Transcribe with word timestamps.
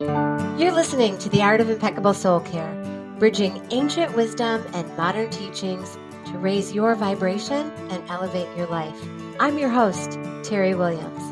You're 0.00 0.72
listening 0.72 1.18
to 1.18 1.28
The 1.28 1.42
Art 1.42 1.60
of 1.60 1.68
Impeccable 1.68 2.14
Soul 2.14 2.40
Care, 2.40 2.72
bridging 3.18 3.62
ancient 3.70 4.16
wisdom 4.16 4.64
and 4.72 4.96
modern 4.96 5.28
teachings 5.28 5.98
to 6.24 6.38
raise 6.38 6.72
your 6.72 6.94
vibration 6.94 7.70
and 7.90 8.02
elevate 8.08 8.48
your 8.56 8.66
life. 8.68 8.98
I'm 9.38 9.58
your 9.58 9.68
host, 9.68 10.12
Teri 10.40 10.74
Williams. 10.74 11.22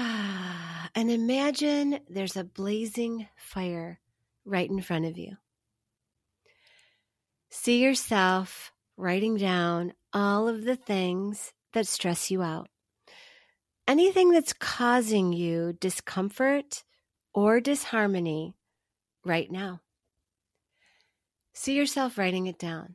And 0.95 1.11
imagine 1.11 2.01
there's 2.09 2.39
a 2.39 2.45
blazing 2.45 3.29
fire 3.37 4.01
right 4.47 4.71
in 4.71 4.81
front 4.81 5.05
of 5.05 5.19
you. 5.19 5.37
See 7.51 7.83
yourself 7.83 8.73
writing 8.97 9.37
down 9.37 9.93
all 10.15 10.49
of 10.49 10.65
the 10.65 10.77
things 10.77 11.53
that 11.75 11.87
stress 11.87 12.31
you 12.31 12.43
out. 12.43 12.69
Anything 13.87 14.31
that's 14.31 14.55
causing 14.55 15.35
you 15.35 15.75
discomfort 15.79 16.83
or 17.35 17.61
disharmony 17.61 18.55
right 19.23 19.51
now. 19.51 19.83
See 21.53 21.75
yourself 21.75 22.17
writing 22.17 22.47
it 22.47 22.59
down. 22.59 22.95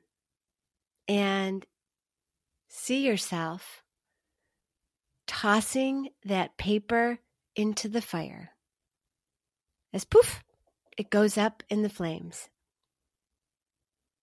And 1.07 1.65
see 2.73 3.05
yourself 3.05 3.83
tossing 5.27 6.09
that 6.23 6.57
paper 6.57 7.19
into 7.53 7.89
the 7.89 8.01
fire. 8.01 8.51
As 9.93 10.05
poof, 10.05 10.41
it 10.97 11.09
goes 11.09 11.37
up 11.37 11.63
in 11.69 11.81
the 11.81 11.89
flames. 11.89 12.47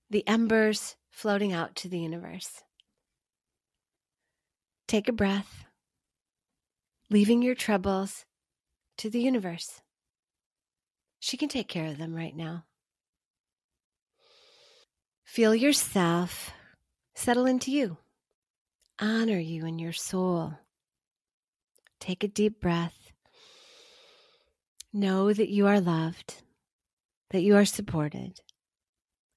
The 0.08 0.26
embers 0.26 0.96
floating 1.10 1.52
out 1.52 1.76
to 1.76 1.88
the 1.90 1.98
universe. 1.98 2.62
Take 4.86 5.08
a 5.08 5.12
breath, 5.12 5.66
leaving 7.10 7.42
your 7.42 7.54
troubles 7.54 8.24
to 8.96 9.10
the 9.10 9.20
universe. 9.20 9.82
She 11.20 11.36
can 11.36 11.50
take 11.50 11.68
care 11.68 11.86
of 11.86 11.98
them 11.98 12.14
right 12.14 12.34
now. 12.34 12.64
Feel 15.24 15.54
yourself 15.54 16.52
settle 17.14 17.44
into 17.44 17.70
you 17.70 17.98
honor 19.00 19.38
you 19.38 19.66
in 19.66 19.78
your 19.78 19.92
soul. 19.92 20.54
Take 22.00 22.24
a 22.24 22.28
deep 22.28 22.60
breath. 22.60 23.12
Know 24.92 25.32
that 25.32 25.50
you 25.50 25.66
are 25.66 25.80
loved, 25.80 26.42
that 27.30 27.42
you 27.42 27.56
are 27.56 27.64
supported. 27.64 28.40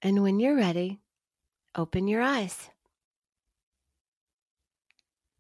And 0.02 0.24
when 0.24 0.40
you're 0.40 0.56
ready, 0.56 1.02
open 1.76 2.08
your 2.08 2.22
eyes. 2.22 2.70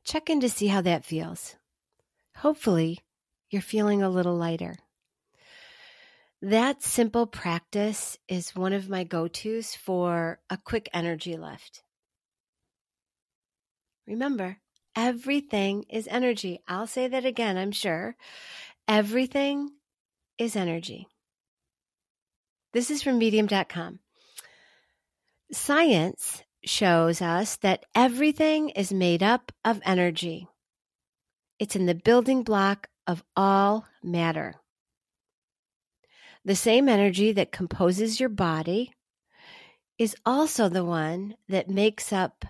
Check 0.04 0.30
in 0.30 0.40
to 0.42 0.50
see 0.50 0.68
how 0.68 0.82
that 0.82 1.06
feels. 1.06 1.56
Hopefully, 2.38 3.00
you're 3.50 3.62
feeling 3.62 4.02
a 4.02 4.10
little 4.10 4.36
lighter. 4.36 4.76
That 6.42 6.82
simple 6.82 7.28
practice 7.28 8.18
is 8.28 8.56
one 8.56 8.74
of 8.74 8.90
my 8.90 9.04
go 9.04 9.28
tos 9.28 9.76
for 9.76 10.40
a 10.50 10.58
quick 10.58 10.90
energy 10.92 11.38
lift. 11.38 11.84
Remember, 14.12 14.58
everything 14.94 15.86
is 15.90 16.06
energy. 16.12 16.60
I'll 16.68 16.86
say 16.86 17.08
that 17.08 17.24
again, 17.24 17.58
I'm 17.58 17.72
sure. 17.72 18.18
Everything 18.86 19.70
is 20.38 20.58
energy. 20.58 21.08
This 22.74 22.92
is 22.92 23.02
from 23.02 23.18
medium.com. 23.18 24.00
Science 25.54 26.44
shows 26.66 27.22
us 27.22 27.56
that 27.58 27.86
everything 27.96 28.72
is 28.72 28.92
made 28.92 29.24
up 29.24 29.54
of 29.64 29.80
energy. 29.86 30.46
It's 31.58 31.78
in 31.78 31.86
the 31.86 31.96
building 31.96 32.44
block 32.44 32.90
of 33.08 33.24
all 33.38 33.88
matter. 34.04 34.56
The 36.44 36.56
same 36.58 36.90
energy 36.90 37.32
that 37.32 37.54
composes 37.54 38.20
your 38.20 38.30
body 38.30 38.92
is 39.98 40.18
also 40.26 40.68
the 40.68 40.84
one 40.84 41.36
that 41.48 41.70
makes 41.70 42.12
up 42.12 42.44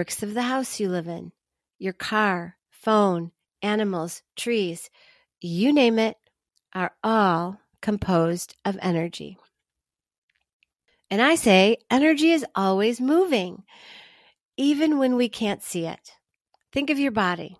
bricks 0.00 0.22
of 0.22 0.32
the 0.32 0.40
house 0.40 0.80
you 0.80 0.88
live 0.88 1.08
in, 1.08 1.30
your 1.78 1.92
car, 1.92 2.56
phone, 2.70 3.30
animals, 3.60 4.22
trees, 4.34 4.88
you 5.42 5.74
name 5.74 5.98
it, 5.98 6.16
are 6.74 6.92
all 7.04 7.60
composed 7.82 8.56
of 8.64 8.78
energy. 8.80 9.36
And 11.10 11.20
I 11.20 11.34
say 11.34 11.76
energy 11.90 12.32
is 12.32 12.46
always 12.54 12.98
moving, 12.98 13.62
even 14.56 14.96
when 14.96 15.16
we 15.16 15.28
can't 15.28 15.62
see 15.62 15.84
it. 15.84 16.12
Think 16.72 16.88
of 16.88 16.98
your 16.98 17.12
body. 17.12 17.58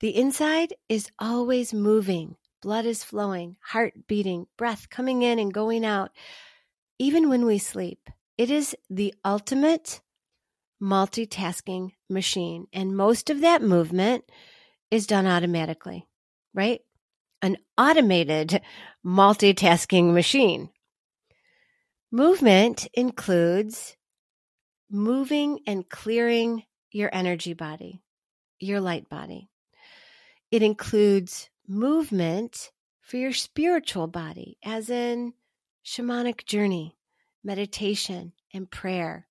The 0.00 0.16
inside 0.16 0.74
is 0.88 1.08
always 1.20 1.72
moving. 1.72 2.34
Blood 2.62 2.84
is 2.84 3.04
flowing, 3.04 3.58
heart 3.62 4.08
beating, 4.08 4.48
breath 4.58 4.90
coming 4.90 5.22
in 5.22 5.38
and 5.38 5.54
going 5.54 5.84
out, 5.84 6.10
even 6.98 7.28
when 7.28 7.46
we 7.46 7.58
sleep. 7.58 8.10
It 8.36 8.50
is 8.50 8.74
the 8.90 9.14
ultimate 9.24 10.00
multitasking 10.82 11.92
machine. 12.10 12.66
And 12.72 12.96
most 12.96 13.30
of 13.30 13.40
that 13.42 13.62
movement 13.62 14.24
is 14.90 15.06
done 15.06 15.26
automatically, 15.26 16.06
right? 16.52 16.80
An 17.40 17.56
automated 17.78 18.60
multitasking 19.06 20.12
machine. 20.12 20.70
Movement 22.10 22.88
includes 22.92 23.96
moving 24.90 25.60
and 25.66 25.88
clearing 25.88 26.64
your 26.90 27.08
energy 27.12 27.54
body, 27.54 28.02
your 28.60 28.80
light 28.80 29.08
body. 29.08 29.48
It 30.50 30.62
includes 30.62 31.48
movement 31.66 32.70
for 33.00 33.16
your 33.16 33.32
spiritual 33.32 34.06
body, 34.06 34.58
as 34.62 34.90
in 34.90 35.32
shamanic 35.84 36.44
journey, 36.44 36.96
meditation, 37.42 38.32
and 38.52 38.70
prayer. 38.70 39.26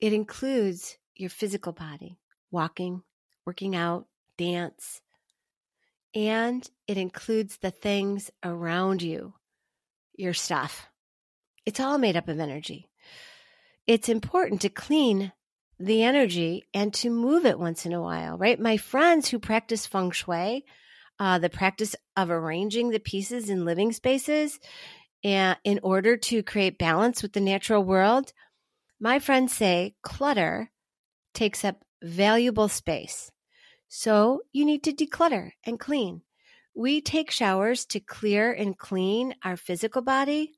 It 0.00 0.12
includes 0.12 0.96
your 1.14 1.30
physical 1.30 1.72
body, 1.72 2.18
walking, 2.50 3.02
working 3.44 3.76
out, 3.76 4.06
dance, 4.38 5.02
and 6.14 6.68
it 6.86 6.96
includes 6.96 7.58
the 7.58 7.70
things 7.70 8.30
around 8.42 9.02
you, 9.02 9.34
your 10.16 10.34
stuff. 10.34 10.88
It's 11.66 11.80
all 11.80 11.98
made 11.98 12.16
up 12.16 12.28
of 12.28 12.40
energy. 12.40 12.88
It's 13.86 14.08
important 14.08 14.62
to 14.62 14.68
clean 14.68 15.32
the 15.78 16.02
energy 16.02 16.64
and 16.74 16.92
to 16.94 17.10
move 17.10 17.46
it 17.46 17.58
once 17.58 17.86
in 17.86 17.92
a 17.92 18.02
while, 18.02 18.36
right? 18.36 18.58
My 18.58 18.76
friends 18.76 19.28
who 19.28 19.38
practice 19.38 19.86
feng 19.86 20.10
shui, 20.10 20.64
uh, 21.18 21.38
the 21.38 21.50
practice 21.50 21.94
of 22.16 22.30
arranging 22.30 22.90
the 22.90 22.98
pieces 22.98 23.50
in 23.50 23.64
living 23.64 23.92
spaces 23.92 24.58
and 25.22 25.58
in 25.64 25.80
order 25.82 26.16
to 26.16 26.42
create 26.42 26.78
balance 26.78 27.22
with 27.22 27.32
the 27.32 27.40
natural 27.40 27.84
world, 27.84 28.32
my 29.00 29.18
friends 29.18 29.54
say 29.54 29.94
clutter 30.02 30.70
takes 31.32 31.64
up 31.64 31.82
valuable 32.02 32.68
space. 32.68 33.30
So 33.88 34.42
you 34.52 34.64
need 34.64 34.84
to 34.84 34.92
declutter 34.92 35.52
and 35.64 35.80
clean. 35.80 36.22
We 36.74 37.00
take 37.00 37.30
showers 37.30 37.84
to 37.86 38.00
clear 38.00 38.52
and 38.52 38.78
clean 38.78 39.34
our 39.42 39.56
physical 39.56 40.02
body. 40.02 40.52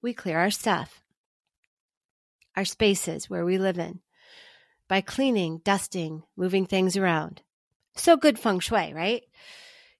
We 0.00 0.14
clear 0.14 0.38
our 0.38 0.50
stuff, 0.50 1.02
our 2.56 2.64
spaces 2.64 3.28
where 3.28 3.44
we 3.44 3.58
live 3.58 3.78
in 3.78 4.00
by 4.88 5.00
cleaning, 5.00 5.60
dusting, 5.64 6.22
moving 6.36 6.66
things 6.66 6.96
around. 6.96 7.42
So 7.96 8.16
good 8.16 8.38
feng 8.38 8.60
shui, 8.60 8.94
right? 8.94 9.22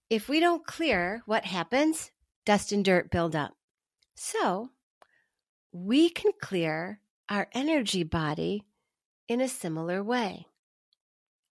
If 0.08 0.28
we 0.28 0.38
don't 0.38 0.64
clear, 0.64 1.22
what 1.26 1.44
happens? 1.44 2.12
Dust 2.44 2.70
and 2.70 2.84
dirt 2.84 3.10
build 3.10 3.34
up. 3.34 3.52
So 4.14 4.70
we 5.72 6.08
can 6.08 6.32
clear 6.40 7.00
our 7.28 7.48
energy 7.52 8.02
body 8.02 8.62
in 9.28 9.40
a 9.40 9.48
similar 9.48 10.02
way. 10.02 10.46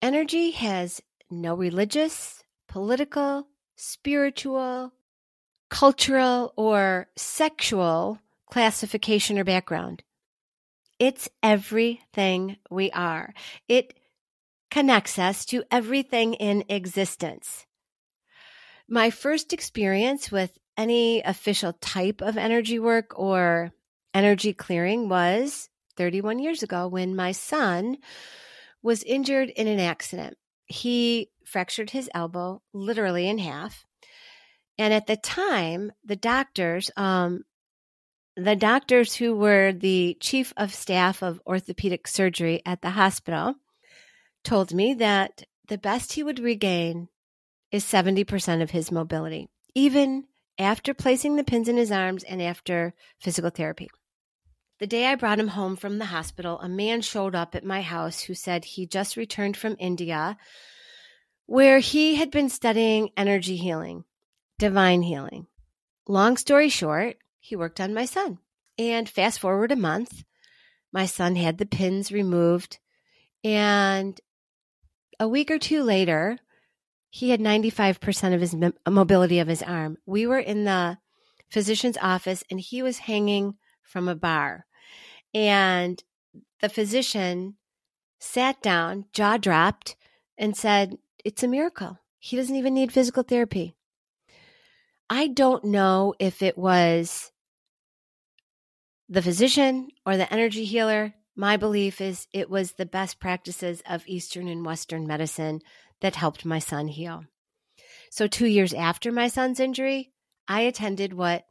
Energy 0.02 0.52
has 0.52 1.02
no 1.30 1.56
religious, 1.56 2.44
political, 2.68 3.48
spiritual, 3.76 4.94
cultural, 5.70 6.54
or 6.56 7.08
sexual 7.16 8.20
classification 8.50 9.38
or 9.40 9.44
background. 9.44 10.04
It's 11.00 11.28
everything 11.44 12.58
we 12.70 12.92
are. 12.92 13.34
It 13.68 13.98
connects 14.72 15.20
us 15.20 15.46
to 15.46 15.64
everything 15.72 16.36
in 16.36 16.64
existence. 16.70 17.66
My 18.88 19.10
first 19.10 19.52
experience 19.52 20.32
with 20.32 20.58
any 20.78 21.22
official 21.22 21.74
type 21.74 22.22
of 22.22 22.38
energy 22.38 22.80
work 22.80 23.18
or 23.18 23.72
energy 24.16 24.54
clearing 24.54 25.10
was 25.10 25.70
31 25.98 26.40
years 26.40 26.64
ago 26.64 26.88
when 26.88 27.16
my 27.16 27.32
son 27.34 27.98
was 28.82 29.04
injured 29.04 29.50
in 29.50 29.68
an 29.68 29.80
accident. 29.80 30.38
He 30.66 31.30
fractured 31.46 31.92
his 31.92 32.10
elbow 32.16 32.62
literally 32.74 33.28
in 33.28 33.38
half. 33.38 33.86
And 34.78 34.94
at 34.94 35.08
the 35.08 35.18
time, 35.18 35.92
the 36.04 36.16
doctors, 36.16 36.90
um, 36.98 37.44
the 38.36 38.56
doctors 38.56 39.16
who 39.16 39.36
were 39.36 39.72
the 39.72 40.18
chief 40.20 40.54
of 40.58 40.74
staff 40.74 41.22
of 41.22 41.42
orthopedic 41.46 42.08
surgery 42.08 42.62
at 42.66 42.82
the 42.82 42.92
hospital 42.92 43.56
told 44.44 44.74
me 44.74 44.94
that 44.96 45.44
the 45.68 45.78
best 45.78 46.14
he 46.14 46.24
would 46.24 46.40
regain 46.40 47.10
is 47.72 47.84
70% 47.84 48.62
of 48.62 48.72
his 48.72 48.92
mobility, 48.92 49.50
even 49.74 50.26
after 50.58 50.94
placing 50.94 51.36
the 51.36 51.44
pins 51.44 51.68
in 51.68 51.78
his 51.78 51.92
arms 51.92 52.24
and 52.24 52.42
after 52.42 52.94
physical 53.20 53.50
therapy. 53.50 53.90
The 54.80 54.88
day 54.88 55.08
I 55.08 55.16
brought 55.16 55.40
him 55.40 55.50
home 55.50 55.78
from 55.78 56.00
the 56.00 56.06
hospital, 56.06 56.60
a 56.60 56.68
man 56.68 57.02
showed 57.02 57.34
up 57.34 57.56
at 57.56 57.64
my 57.64 57.82
house 57.82 58.22
who 58.22 58.34
said 58.34 58.66
he 58.66 58.86
just 58.86 59.16
returned 59.16 59.56
from 59.56 59.78
India, 59.80 60.38
where 61.46 61.80
he 61.80 62.16
had 62.16 62.30
been 62.30 62.50
studying 62.50 63.10
energy 63.16 63.56
healing, 63.56 64.04
divine 64.60 65.02
healing. 65.02 65.48
Long 66.08 66.36
story 66.36 66.68
short, 66.68 67.18
he 67.40 67.56
worked 67.56 67.80
on 67.80 67.94
my 67.94 68.06
son. 68.06 68.40
And 68.78 69.08
fast 69.08 69.40
forward 69.40 69.72
a 69.72 69.78
month, 69.78 70.26
my 70.92 71.06
son 71.06 71.38
had 71.38 71.58
the 71.58 71.66
pins 71.66 72.12
removed. 72.12 72.80
And 73.46 74.20
a 75.22 75.28
week 75.30 75.50
or 75.50 75.58
two 75.58 75.84
later, 75.84 76.38
he 77.10 77.30
had 77.30 77.40
95% 77.40 78.34
of 78.34 78.42
his 78.42 78.56
mobility 78.90 79.40
of 79.40 79.48
his 79.48 79.64
arm. 79.64 79.98
We 80.06 80.28
were 80.28 80.40
in 80.40 80.66
the 80.66 80.98
physician's 81.50 81.98
office 82.02 82.44
and 82.52 82.60
he 82.60 82.84
was 82.84 82.98
hanging 82.98 83.56
from 83.86 84.08
a 84.08 84.16
bar. 84.16 84.66
And 85.34 86.04
the 86.62 86.70
physician 86.70 87.56
sat 88.20 88.62
down, 88.62 89.06
jaw 89.14 89.38
dropped, 89.38 89.96
and 90.38 90.56
said, 90.56 90.98
It's 91.24 91.44
a 91.44 91.48
miracle. 91.48 92.00
He 92.20 92.38
doesn't 92.38 92.56
even 92.56 92.74
need 92.74 92.92
physical 92.92 93.24
therapy. 93.24 93.76
I 95.10 95.28
don't 95.28 95.64
know 95.66 96.16
if 96.20 96.42
it 96.42 96.58
was 96.58 97.32
the 99.08 99.22
physician 99.22 99.90
or 100.06 100.18
the 100.18 100.32
energy 100.34 100.66
healer, 100.66 101.14
my 101.36 101.58
belief 101.58 102.02
is 102.02 102.28
it 102.34 102.50
was 102.50 102.74
the 102.74 102.86
best 102.86 103.20
practices 103.20 103.84
of 103.88 104.08
Eastern 104.08 104.48
and 104.48 104.66
Western 104.66 105.06
medicine 105.06 105.62
that 106.02 106.16
helped 106.16 106.46
my 106.46 106.60
son 106.60 106.88
heal. 106.88 107.26
So, 108.10 108.28
two 108.28 108.48
years 108.48 108.74
after 108.74 109.12
my 109.12 109.28
son's 109.28 109.60
injury, 109.60 110.12
I 110.48 110.62
attended 110.62 111.14
what 111.14 111.46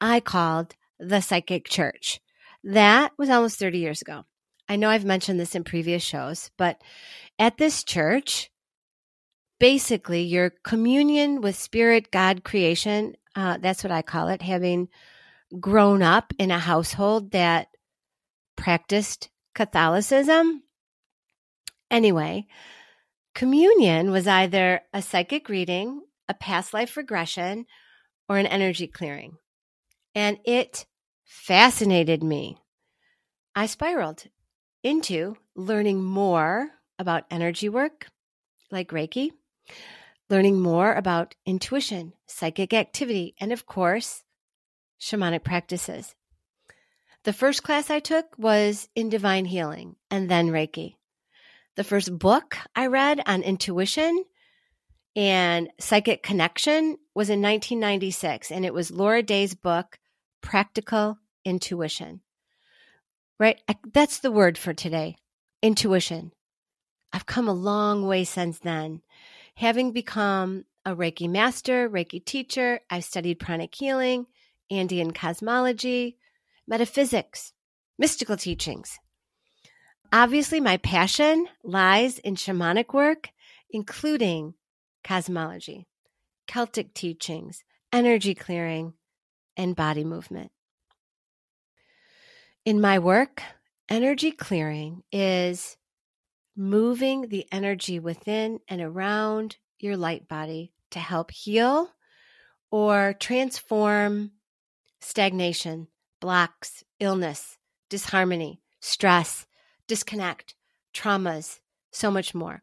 I 0.00 0.20
called 0.20 0.74
the 0.98 1.20
psychic 1.20 1.68
church. 1.68 2.20
That 2.64 3.12
was 3.18 3.30
almost 3.30 3.58
30 3.58 3.78
years 3.78 4.02
ago. 4.02 4.24
I 4.68 4.76
know 4.76 4.90
I've 4.90 5.04
mentioned 5.04 5.40
this 5.40 5.54
in 5.54 5.64
previous 5.64 6.02
shows, 6.02 6.50
but 6.58 6.82
at 7.38 7.56
this 7.56 7.84
church, 7.84 8.50
basically 9.58 10.22
your 10.22 10.50
communion 10.64 11.40
with 11.40 11.56
spirit, 11.56 12.10
God, 12.10 12.44
creation, 12.44 13.14
uh, 13.34 13.58
that's 13.58 13.82
what 13.82 13.92
I 13.92 14.02
call 14.02 14.28
it, 14.28 14.42
having 14.42 14.88
grown 15.58 16.02
up 16.02 16.32
in 16.38 16.50
a 16.50 16.58
household 16.58 17.30
that 17.32 17.68
practiced 18.56 19.30
Catholicism. 19.54 20.62
Anyway, 21.90 22.46
communion 23.34 24.10
was 24.10 24.26
either 24.26 24.82
a 24.92 25.00
psychic 25.00 25.48
reading, 25.48 26.02
a 26.28 26.34
past 26.34 26.74
life 26.74 26.96
regression, 26.96 27.64
or 28.28 28.36
an 28.36 28.46
energy 28.46 28.86
clearing. 28.86 29.38
And 30.14 30.38
it 30.44 30.84
fascinated 31.28 32.24
me. 32.24 32.56
I 33.54 33.66
spiraled 33.66 34.24
into 34.82 35.36
learning 35.54 36.02
more 36.02 36.70
about 36.98 37.26
energy 37.30 37.68
work, 37.68 38.06
like 38.70 38.88
Reiki, 38.88 39.32
learning 40.30 40.58
more 40.60 40.94
about 40.94 41.34
intuition, 41.44 42.14
psychic 42.26 42.72
activity, 42.72 43.34
and 43.38 43.52
of 43.52 43.66
course, 43.66 44.24
shamanic 44.98 45.44
practices. 45.44 46.14
The 47.24 47.32
first 47.34 47.62
class 47.62 47.90
I 47.90 48.00
took 48.00 48.26
was 48.38 48.88
in 48.94 49.10
divine 49.10 49.44
healing 49.44 49.96
and 50.10 50.30
then 50.30 50.48
Reiki. 50.48 50.96
The 51.76 51.84
first 51.84 52.18
book 52.18 52.56
I 52.74 52.86
read 52.86 53.20
on 53.26 53.42
intuition 53.42 54.24
and 55.14 55.68
psychic 55.78 56.22
connection 56.22 56.96
was 57.14 57.28
in 57.28 57.42
1996, 57.42 58.50
and 58.50 58.64
it 58.64 58.72
was 58.72 58.90
Laura 58.90 59.22
Day's 59.22 59.54
book, 59.54 59.98
Practical 60.40 61.18
Intuition. 61.44 62.20
Right? 63.38 63.60
That's 63.92 64.18
the 64.18 64.32
word 64.32 64.58
for 64.58 64.74
today 64.74 65.16
intuition. 65.62 66.32
I've 67.12 67.26
come 67.26 67.48
a 67.48 67.52
long 67.52 68.06
way 68.06 68.24
since 68.24 68.58
then. 68.58 69.02
Having 69.56 69.92
become 69.92 70.66
a 70.84 70.94
Reiki 70.94 71.28
master, 71.28 71.88
Reiki 71.88 72.24
teacher, 72.24 72.80
I've 72.90 73.04
studied 73.04 73.40
pranic 73.40 73.74
healing, 73.74 74.26
Andean 74.70 75.12
cosmology, 75.12 76.16
metaphysics, 76.66 77.52
mystical 77.98 78.36
teachings. 78.36 78.98
Obviously, 80.12 80.60
my 80.60 80.76
passion 80.76 81.48
lies 81.64 82.18
in 82.18 82.34
shamanic 82.34 82.94
work, 82.94 83.30
including 83.70 84.54
cosmology, 85.02 85.86
Celtic 86.46 86.94
teachings, 86.94 87.64
energy 87.92 88.34
clearing, 88.34 88.94
and 89.58 89.76
body 89.76 90.04
movement. 90.04 90.50
In 92.64 92.80
my 92.80 92.98
work, 92.98 93.42
energy 93.88 94.30
clearing 94.30 95.02
is 95.12 95.76
moving 96.56 97.28
the 97.28 97.46
energy 97.52 97.98
within 97.98 98.60
and 98.68 98.80
around 98.80 99.56
your 99.78 99.96
light 99.96 100.28
body 100.28 100.72
to 100.90 100.98
help 100.98 101.30
heal 101.30 101.90
or 102.70 103.14
transform 103.18 104.30
stagnation, 105.00 105.88
blocks, 106.20 106.84
illness, 107.00 107.58
disharmony, 107.88 108.60
stress, 108.80 109.46
disconnect, 109.86 110.54
traumas, 110.94 111.60
so 111.90 112.10
much 112.10 112.34
more. 112.34 112.62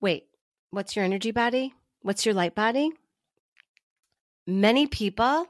Wait, 0.00 0.24
what's 0.70 0.96
your 0.96 1.04
energy 1.04 1.30
body? 1.30 1.74
What's 2.02 2.26
your 2.26 2.34
light 2.34 2.54
body? 2.54 2.92
Many 4.46 4.86
people 4.86 5.46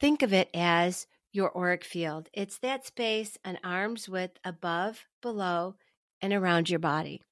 think 0.00 0.22
of 0.22 0.32
it 0.32 0.48
as 0.54 1.06
your 1.32 1.56
auric 1.56 1.84
field. 1.84 2.28
It's 2.32 2.58
that 2.58 2.86
space 2.86 3.36
an 3.44 3.58
arm's 3.64 4.08
width 4.08 4.38
above, 4.44 5.04
below, 5.20 5.74
and 6.22 6.32
around 6.32 6.70
your 6.70 6.78
body. 6.78 7.22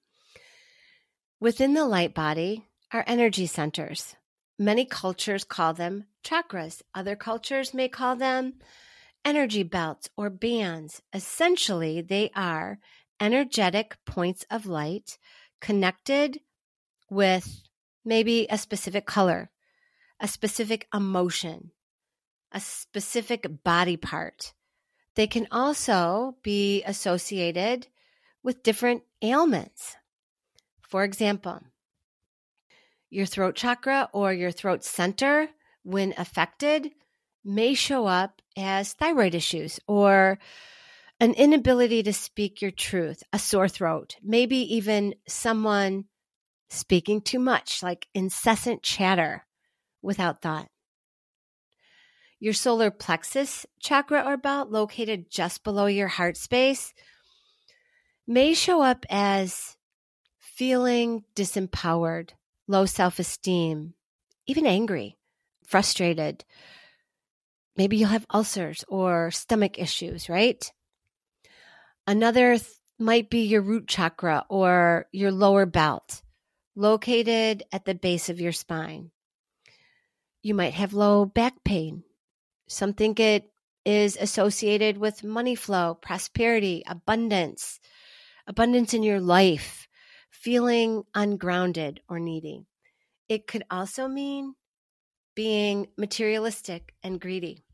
Within 1.40 1.75
the 1.75 1.87
light 1.87 2.14
body 2.14 2.66
are 2.92 3.04
energy 3.06 3.47
centers. 3.47 4.16
Many 4.59 4.85
cultures 4.85 5.44
call 5.44 5.73
them 5.75 6.06
chakras. 6.25 6.83
Other 6.94 7.16
cultures 7.16 7.75
may 7.75 7.88
call 7.88 8.16
them 8.16 8.54
energy 9.25 9.62
belts 9.62 10.09
or 10.16 10.30
bands. 10.30 11.02
Essentially, 11.12 12.00
they 12.00 12.30
are 12.35 12.78
energetic 13.21 13.97
points 14.04 14.44
of 14.50 14.66
light 14.66 15.18
connected 15.61 16.40
with 17.11 17.62
maybe 18.04 18.47
a 18.50 18.59
specific 18.59 19.06
color, 19.06 19.50
a 20.21 20.28
specific 20.28 20.87
emotion, 20.94 21.71
a 22.52 22.61
specific 22.61 23.47
body 23.64 23.97
part. 23.97 24.52
They 25.14 25.26
can 25.26 25.47
also 25.50 26.37
be 26.42 26.83
associated 26.85 27.87
with 28.42 28.62
different 28.62 29.02
ailments. 29.23 29.97
For 30.83 31.04
example, 31.04 31.61
your 33.11 33.26
throat 33.26 33.54
chakra 33.54 34.09
or 34.12 34.33
your 34.33 34.50
throat 34.50 34.85
center, 34.85 35.49
when 35.83 36.14
affected, 36.16 36.90
may 37.44 37.75
show 37.75 38.06
up 38.06 38.42
as 38.56 38.92
thyroid 38.92 39.35
issues 39.35 39.78
or 39.87 40.38
an 41.21 41.33
inability 41.35 42.02
to 42.02 42.12
speak 42.12 42.61
your 42.61 42.71
truth, 42.71 43.23
a 43.33 43.38
sore 43.38 43.68
throat, 43.68 44.16
maybe 44.23 44.75
even 44.75 45.14
someone 45.28 46.06
speaking 46.71 47.21
too 47.21 47.38
much, 47.38 47.83
like 47.83 48.09
incessant 48.14 48.83
chatter 48.83 49.47
without 50.04 50.42
thought. 50.42 50.68
Your 52.38 52.52
solar 52.52 52.90
plexus 52.90 53.64
chakra 53.80 54.23
or 54.25 54.37
belt, 54.37 54.70
located 54.70 55.30
just 55.30 55.64
below 55.64 55.87
your 55.87 56.08
heart 56.08 56.37
space, 56.37 56.92
may 58.26 58.54
show 58.54 58.82
up 58.82 59.06
as 59.08 59.76
feeling 60.38 61.25
disempowered, 61.34 62.30
low 62.66 62.87
self 62.87 63.18
esteem, 63.18 63.94
even 64.46 64.66
angry, 64.66 65.16
frustrated. 65.66 66.44
Maybe 67.76 67.96
you'll 67.96 68.11
have 68.11 68.26
ulcers 68.32 68.84
or 68.88 69.30
stomach 69.30 69.78
issues, 69.78 70.28
right? 70.28 70.70
Another 72.06 72.58
th- 72.58 72.70
might 72.99 73.30
be 73.30 73.46
your 73.46 73.62
root 73.62 73.88
chakra 73.88 74.44
or 74.49 75.06
your 75.11 75.32
lower 75.32 75.66
belt 75.66 76.23
located 76.76 77.62
at 77.73 77.84
the 77.84 77.94
base 77.94 78.28
of 78.28 78.40
your 78.40 78.52
spine. 78.52 79.11
You 80.45 80.53
might 80.55 80.75
have 80.75 80.93
low 80.93 81.25
back 81.25 81.65
pain. 81.65 82.05
Some 82.69 82.93
think 82.93 83.19
it 83.19 83.51
is 83.87 84.19
associated 84.21 84.99
with 84.99 85.25
money 85.25 85.55
flow, 85.55 85.95
prosperity, 85.95 86.83
abundance, 86.87 87.81
abundance 88.47 88.93
in 88.93 89.03
your 89.03 89.21
life, 89.21 89.89
feeling 90.31 91.05
ungrounded 91.15 92.01
or 92.11 92.21
needy. 92.21 92.67
It 93.27 93.47
could 93.47 93.65
also 93.71 94.07
mean 94.07 94.55
being 95.35 95.89
materialistic 95.97 96.93
and 97.03 97.19
greedy. 97.19 97.65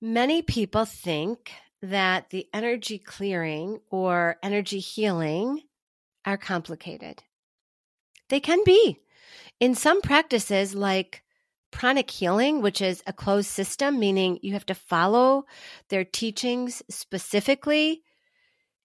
Many 0.00 0.40
people 0.40 0.86
think 0.86 1.52
that 1.82 2.30
the 2.30 2.48
energy 2.54 2.98
clearing 2.98 3.80
or 3.90 4.38
energy 4.42 4.78
healing 4.78 5.60
are 6.24 6.38
complicated. 6.38 7.22
They 8.30 8.40
can 8.40 8.64
be. 8.64 9.00
In 9.62 9.76
some 9.76 10.00
practices, 10.00 10.74
like 10.74 11.22
pranic 11.70 12.10
healing, 12.10 12.62
which 12.62 12.82
is 12.82 13.00
a 13.06 13.12
closed 13.12 13.46
system, 13.46 14.00
meaning 14.00 14.40
you 14.42 14.54
have 14.54 14.66
to 14.66 14.74
follow 14.74 15.44
their 15.88 16.04
teachings 16.04 16.82
specifically, 16.90 18.02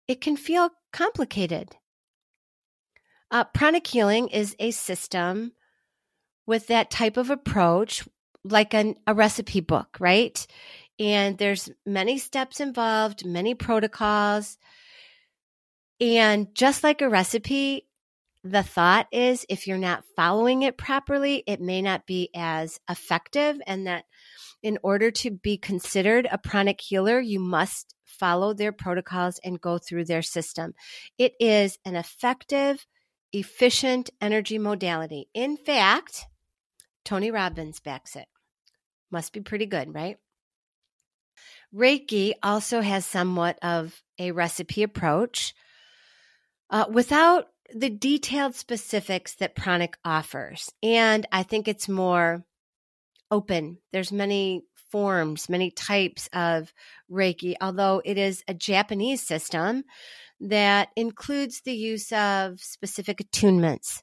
it 0.07 0.21
can 0.21 0.37
feel 0.37 0.69
complicated. 0.93 1.75
Uh, 3.31 3.45
pranic 3.45 3.87
healing 3.87 4.27
is 4.27 4.55
a 4.59 4.69
system 4.69 5.53
with 6.45 6.67
that 6.67 6.91
type 6.91 7.17
of 7.17 7.31
approach, 7.31 8.07
like 8.43 8.75
an, 8.75 8.97
a 9.07 9.15
recipe 9.15 9.61
book, 9.61 9.97
right? 9.99 10.45
And 10.99 11.39
there's 11.39 11.71
many 11.87 12.19
steps 12.19 12.59
involved, 12.59 13.25
many 13.25 13.55
protocols. 13.55 14.59
And 15.99 16.53
just 16.53 16.83
like 16.83 17.01
a 17.01 17.09
recipe, 17.09 17.86
the 18.51 18.63
thought 18.63 19.07
is 19.11 19.45
if 19.49 19.67
you're 19.67 19.77
not 19.77 20.03
following 20.15 20.63
it 20.63 20.77
properly, 20.77 21.43
it 21.47 21.61
may 21.61 21.81
not 21.81 22.05
be 22.05 22.29
as 22.35 22.79
effective. 22.89 23.59
And 23.67 23.87
that 23.87 24.05
in 24.63 24.77
order 24.83 25.11
to 25.11 25.31
be 25.31 25.57
considered 25.57 26.27
a 26.31 26.37
pranic 26.37 26.81
healer, 26.81 27.19
you 27.19 27.39
must 27.39 27.93
follow 28.05 28.53
their 28.53 28.71
protocols 28.71 29.39
and 29.43 29.61
go 29.61 29.77
through 29.77 30.05
their 30.05 30.21
system. 30.21 30.73
It 31.17 31.33
is 31.39 31.77
an 31.85 31.95
effective, 31.95 32.85
efficient 33.31 34.09
energy 34.19 34.57
modality. 34.57 35.27
In 35.33 35.57
fact, 35.57 36.25
Tony 37.05 37.31
Robbins 37.31 37.79
backs 37.79 38.15
it. 38.15 38.27
Must 39.11 39.31
be 39.31 39.41
pretty 39.41 39.65
good, 39.65 39.93
right? 39.93 40.17
Reiki 41.73 42.33
also 42.41 42.81
has 42.81 43.05
somewhat 43.05 43.59
of 43.61 44.01
a 44.17 44.31
recipe 44.31 44.83
approach. 44.83 45.53
Uh, 46.69 46.85
without 46.91 47.47
the 47.73 47.89
detailed 47.89 48.55
specifics 48.55 49.35
that 49.35 49.55
pranic 49.55 49.97
offers. 50.03 50.71
And 50.81 51.25
I 51.31 51.43
think 51.43 51.67
it's 51.67 51.89
more 51.89 52.43
open. 53.31 53.79
There's 53.91 54.11
many 54.11 54.63
forms, 54.91 55.49
many 55.49 55.71
types 55.71 56.29
of 56.33 56.73
Reiki, 57.11 57.55
although 57.59 58.01
it 58.05 58.17
is 58.17 58.43
a 58.47 58.53
Japanese 58.53 59.21
system 59.21 59.83
that 60.39 60.89
includes 60.95 61.61
the 61.61 61.73
use 61.73 62.11
of 62.11 62.59
specific 62.61 63.17
attunements. 63.17 64.01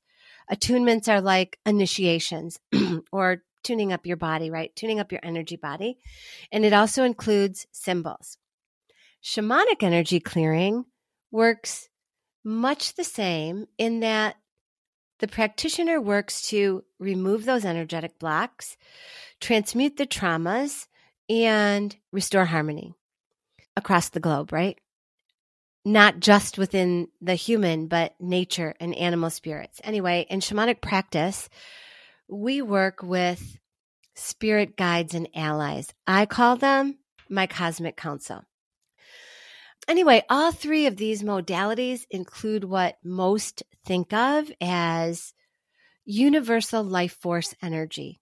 Attunements 0.53 1.09
are 1.09 1.21
like 1.21 1.59
initiations 1.65 2.59
or 3.13 3.43
tuning 3.63 3.93
up 3.93 4.07
your 4.07 4.17
body, 4.17 4.51
right? 4.51 4.75
Tuning 4.77 5.01
up 5.01 5.11
your 5.11 5.23
energy 5.23 5.57
body. 5.57 5.99
And 6.53 6.65
it 6.65 6.73
also 6.73 7.05
includes 7.05 7.67
symbols. 7.73 8.37
Shamanic 9.23 9.83
energy 9.83 10.21
clearing 10.21 10.85
works 11.31 11.89
much 12.45 12.95
the 12.95 13.05
same 13.05 13.67
in 13.79 14.01
that 14.01 14.37
the 15.21 15.29
practitioner 15.29 16.01
works 16.01 16.49
to 16.49 16.85
remove 16.99 17.45
those 17.45 17.65
energetic 17.65 18.19
blocks, 18.19 18.77
transmute 19.41 19.97
the 19.97 20.07
traumas, 20.07 20.87
and 21.29 21.97
restore 22.13 22.45
harmony 22.45 22.95
across 23.77 24.11
the 24.11 24.21
globe, 24.21 24.53
right? 24.53 24.79
Not 25.85 26.21
just 26.21 26.59
within 26.59 27.09
the 27.21 27.35
human, 27.35 27.87
but 27.87 28.15
nature 28.21 28.75
and 28.81 28.95
animal 28.95 29.31
spirits. 29.31 29.81
Anyway, 29.85 30.27
in 30.29 30.41
shamanic 30.41 30.81
practice, 30.81 31.49
we 32.29 32.63
work 32.63 33.03
with 33.03 33.59
spirit 34.15 34.77
guides 34.77 35.15
and 35.15 35.29
allies. 35.35 35.93
I 36.07 36.27
call 36.27 36.57
them 36.57 36.99
my 37.29 37.47
cosmic 37.47 37.97
council. 37.97 38.45
Anyway, 39.87 40.23
all 40.31 40.53
three 40.53 40.87
of 40.87 40.97
these 40.97 41.23
modalities 41.23 42.07
include 42.11 42.65
what 42.65 42.99
most 43.05 43.63
think 43.85 44.13
of 44.13 44.51
as 44.61 45.35
universal 46.05 46.83
life 46.83 47.17
force 47.21 47.55
energy, 47.63 48.21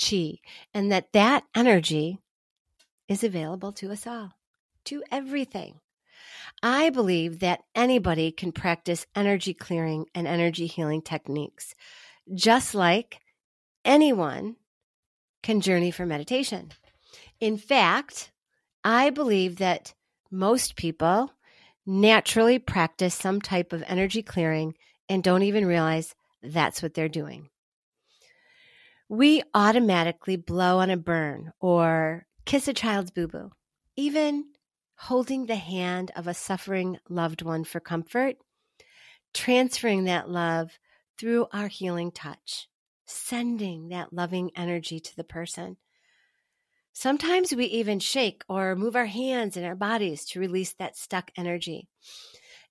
chi, 0.00 0.38
and 0.72 0.92
that 0.92 1.12
that 1.12 1.44
energy 1.54 2.18
is 3.08 3.24
available 3.24 3.72
to 3.72 3.90
us 3.90 4.06
all, 4.06 4.32
to 4.84 5.02
everything. 5.10 5.80
I 6.62 6.90
believe 6.90 7.40
that 7.40 7.64
anybody 7.74 8.30
can 8.30 8.52
practice 8.52 9.06
energy 9.14 9.54
clearing 9.54 10.06
and 10.14 10.26
energy 10.26 10.66
healing 10.66 11.02
techniques, 11.02 11.74
just 12.34 12.74
like 12.74 13.18
anyone 13.84 14.56
can 15.42 15.60
journey 15.60 15.90
for 15.90 16.06
meditation. 16.06 16.70
In 17.40 17.58
fact, 17.58 18.30
I 18.82 19.10
believe 19.10 19.56
that 19.56 19.94
most 20.34 20.74
people 20.76 21.30
naturally 21.86 22.58
practice 22.58 23.14
some 23.14 23.40
type 23.40 23.72
of 23.72 23.84
energy 23.86 24.22
clearing 24.22 24.74
and 25.08 25.22
don't 25.22 25.42
even 25.42 25.64
realize 25.64 26.14
that's 26.42 26.82
what 26.82 26.94
they're 26.94 27.08
doing. 27.08 27.48
We 29.08 29.42
automatically 29.54 30.36
blow 30.36 30.78
on 30.78 30.90
a 30.90 30.96
burn 30.96 31.52
or 31.60 32.26
kiss 32.44 32.68
a 32.68 32.72
child's 32.72 33.10
boo 33.10 33.28
boo, 33.28 33.50
even 33.96 34.46
holding 34.96 35.46
the 35.46 35.56
hand 35.56 36.10
of 36.16 36.26
a 36.26 36.34
suffering 36.34 36.98
loved 37.08 37.42
one 37.42 37.64
for 37.64 37.80
comfort, 37.80 38.36
transferring 39.32 40.04
that 40.04 40.30
love 40.30 40.78
through 41.18 41.46
our 41.52 41.68
healing 41.68 42.10
touch, 42.10 42.68
sending 43.06 43.88
that 43.88 44.12
loving 44.12 44.50
energy 44.56 44.98
to 44.98 45.14
the 45.16 45.24
person. 45.24 45.76
Sometimes 46.96 47.52
we 47.52 47.66
even 47.66 47.98
shake 47.98 48.44
or 48.48 48.76
move 48.76 48.94
our 48.94 49.06
hands 49.06 49.56
and 49.56 49.66
our 49.66 49.74
bodies 49.74 50.24
to 50.26 50.40
release 50.40 50.74
that 50.74 50.96
stuck 50.96 51.30
energy. 51.36 51.88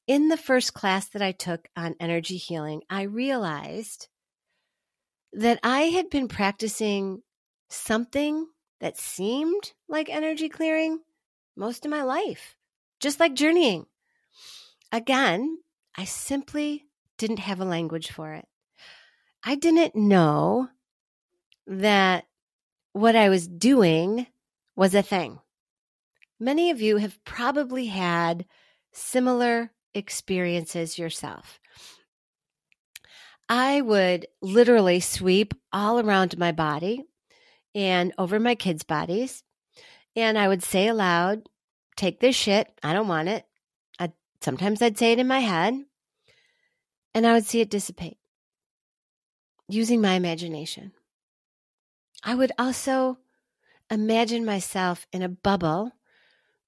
in 0.07 0.27
the 0.29 0.37
first 0.37 0.73
class 0.73 1.07
that 1.09 1.21
I 1.21 1.31
took 1.31 1.67
on 1.75 1.95
energy 1.99 2.37
healing, 2.37 2.81
I 2.89 3.03
realized 3.03 4.07
that 5.33 5.59
I 5.63 5.81
had 5.83 6.09
been 6.09 6.27
practicing 6.27 7.21
something 7.69 8.47
that 8.79 8.97
seemed 8.97 9.73
like 9.87 10.09
energy 10.09 10.49
clearing 10.49 10.99
most 11.55 11.85
of 11.85 11.91
my 11.91 12.03
life, 12.03 12.55
just 12.99 13.19
like 13.19 13.33
journeying. 13.33 13.85
Again, 14.91 15.59
I 15.97 16.05
simply 16.05 16.85
didn't 17.17 17.39
have 17.39 17.59
a 17.59 17.65
language 17.65 18.11
for 18.11 18.33
it. 18.33 18.45
I 19.43 19.55
didn't 19.55 19.95
know 19.95 20.69
that 21.67 22.25
what 22.93 23.15
I 23.15 23.29
was 23.29 23.47
doing 23.47 24.27
was 24.75 24.95
a 24.95 25.01
thing. 25.01 25.39
Many 26.39 26.69
of 26.69 26.81
you 26.81 26.97
have 26.97 27.23
probably 27.25 27.87
had 27.87 28.45
similar 28.91 29.71
experiences 29.93 30.97
yourself. 30.97 31.59
I 33.49 33.81
would 33.81 34.27
literally 34.41 34.99
sweep 34.99 35.53
all 35.71 35.99
around 35.99 36.37
my 36.37 36.51
body 36.51 37.03
and 37.75 38.13
over 38.17 38.39
my 38.39 38.55
kids' 38.55 38.83
bodies. 38.83 39.43
And 40.15 40.37
I 40.37 40.47
would 40.47 40.63
say 40.63 40.87
aloud, 40.87 41.43
take 41.95 42.19
this 42.19 42.35
shit. 42.35 42.67
I 42.83 42.93
don't 42.93 43.07
want 43.07 43.29
it. 43.29 43.45
I, 43.99 44.11
sometimes 44.41 44.81
I'd 44.81 44.97
say 44.97 45.11
it 45.11 45.19
in 45.19 45.27
my 45.27 45.39
head 45.39 45.83
and 47.13 47.27
I 47.27 47.33
would 47.33 47.45
see 47.45 47.61
it 47.61 47.69
dissipate 47.69 48.17
using 49.67 50.01
my 50.01 50.13
imagination. 50.13 50.93
I 52.23 52.35
would 52.35 52.51
also 52.57 53.17
imagine 53.91 54.45
myself 54.45 55.05
in 55.11 55.21
a 55.21 55.29
bubble 55.29 55.91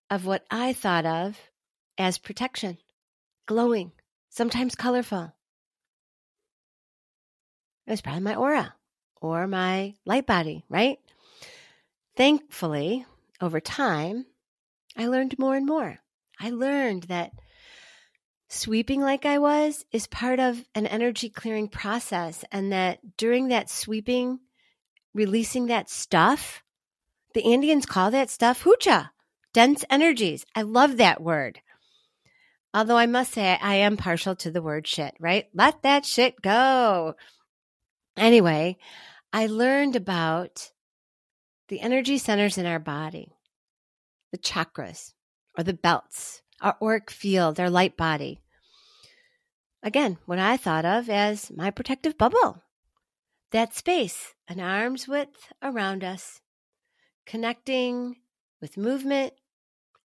of 0.10 0.26
what 0.26 0.46
I 0.52 0.74
thought 0.74 1.06
of 1.06 1.40
as 1.98 2.18
protection, 2.18 2.78
glowing, 3.46 3.94
sometimes 4.30 4.76
colorful. 4.76 5.34
It 7.88 7.92
was 7.92 8.02
probably 8.02 8.22
my 8.22 8.36
aura 8.36 8.76
or 9.22 9.48
my 9.48 9.96
light 10.06 10.28
body, 10.28 10.66
right? 10.70 11.00
Thankfully, 12.18 13.06
over 13.40 13.60
time, 13.60 14.26
I 14.98 15.08
learned 15.08 15.40
more 15.40 15.56
and 15.56 15.66
more. 15.66 16.00
I 16.40 16.50
learned 16.50 17.04
that 17.04 17.32
sweeping 18.50 19.02
like 19.02 19.26
I 19.26 19.40
was 19.40 19.86
is 19.92 20.08
part 20.08 20.40
of 20.40 20.64
an 20.76 20.86
energy 20.86 21.30
clearing 21.30 21.70
process, 21.70 22.44
and 22.52 22.72
that 22.72 23.18
during 23.18 23.50
that 23.50 23.70
sweeping, 23.70 24.40
releasing 25.16 25.68
that 25.68 25.90
stuff, 25.90 26.62
the 27.34 27.44
Andeans 27.44 27.88
call 27.88 28.12
that 28.12 28.30
stuff 28.30 28.64
hucha, 28.64 29.10
dense 29.54 29.84
energies. 29.90 30.46
I 30.54 30.62
love 30.62 30.98
that 30.98 31.22
word. 31.22 31.62
Although 32.74 32.98
I 32.98 33.06
must 33.06 33.32
say, 33.32 33.58
I 33.62 33.76
am 33.76 33.96
partial 33.96 34.36
to 34.36 34.52
the 34.52 34.62
word 34.62 34.86
shit, 34.86 35.16
right? 35.20 35.46
Let 35.54 35.82
that 35.84 36.06
shit 36.06 36.42
go. 36.42 37.16
Anyway, 38.18 38.78
I 39.32 39.48
learned 39.48 39.96
about 39.96 40.72
the 41.70 41.80
energy 41.80 42.18
centers 42.18 42.58
in 42.58 42.66
our 42.66 42.80
body, 42.80 43.32
the 44.32 44.38
chakras 44.38 45.14
or 45.58 45.64
the 45.64 45.74
belts, 45.74 46.42
our 46.62 46.76
auric 46.82 47.10
field, 47.10 47.60
our 47.60 47.70
light 47.70 47.96
body. 47.96 48.42
Again, 49.82 50.18
what 50.26 50.40
I 50.40 50.58
thought 50.58 50.84
of 50.84 51.10
as 51.10 51.50
my 51.52 51.72
protective 51.72 52.18
bubble. 52.18 52.62
That 53.52 53.74
space, 53.74 54.35
an 54.48 54.60
arm's 54.60 55.08
width 55.08 55.52
around 55.62 56.04
us, 56.04 56.42
connecting 57.26 58.18
with 58.62 58.78
movement, 58.78 59.34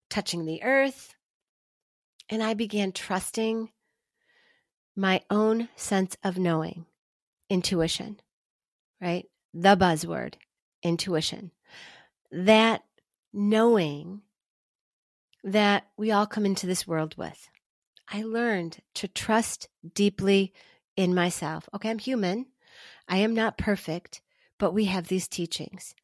touching 0.10 0.46
the 0.46 0.64
earth. 0.64 1.16
And 2.30 2.44
I 2.44 2.54
began 2.54 2.92
trusting 2.92 3.70
my 4.96 5.22
own 5.30 5.70
sense 5.76 6.18
of 6.24 6.38
knowing 6.38 6.86
intuition, 7.50 8.20
right? 9.02 9.26
The 9.54 9.76
buzzword, 9.76 10.36
intuition. 10.84 11.52
That 12.32 12.84
knowing 13.34 14.22
that 15.44 15.88
we 15.98 16.12
all 16.12 16.28
come 16.28 16.46
into 16.46 16.68
this 16.68 16.88
world 16.88 17.16
with. 17.18 17.50
I 18.08 18.24
learned 18.24 18.80
to 18.96 19.08
trust 19.08 19.70
deeply 19.94 20.54
in 20.96 21.16
myself. 21.16 21.70
Okay, 21.74 21.90
I'm 21.90 22.00
human. 22.00 22.48
I 23.08 23.18
am 23.18 23.34
not 23.34 23.58
perfect, 23.58 24.22
but 24.60 24.74
we 24.74 24.86
have 24.86 25.08
these 25.08 25.28
teachings. 25.28 25.96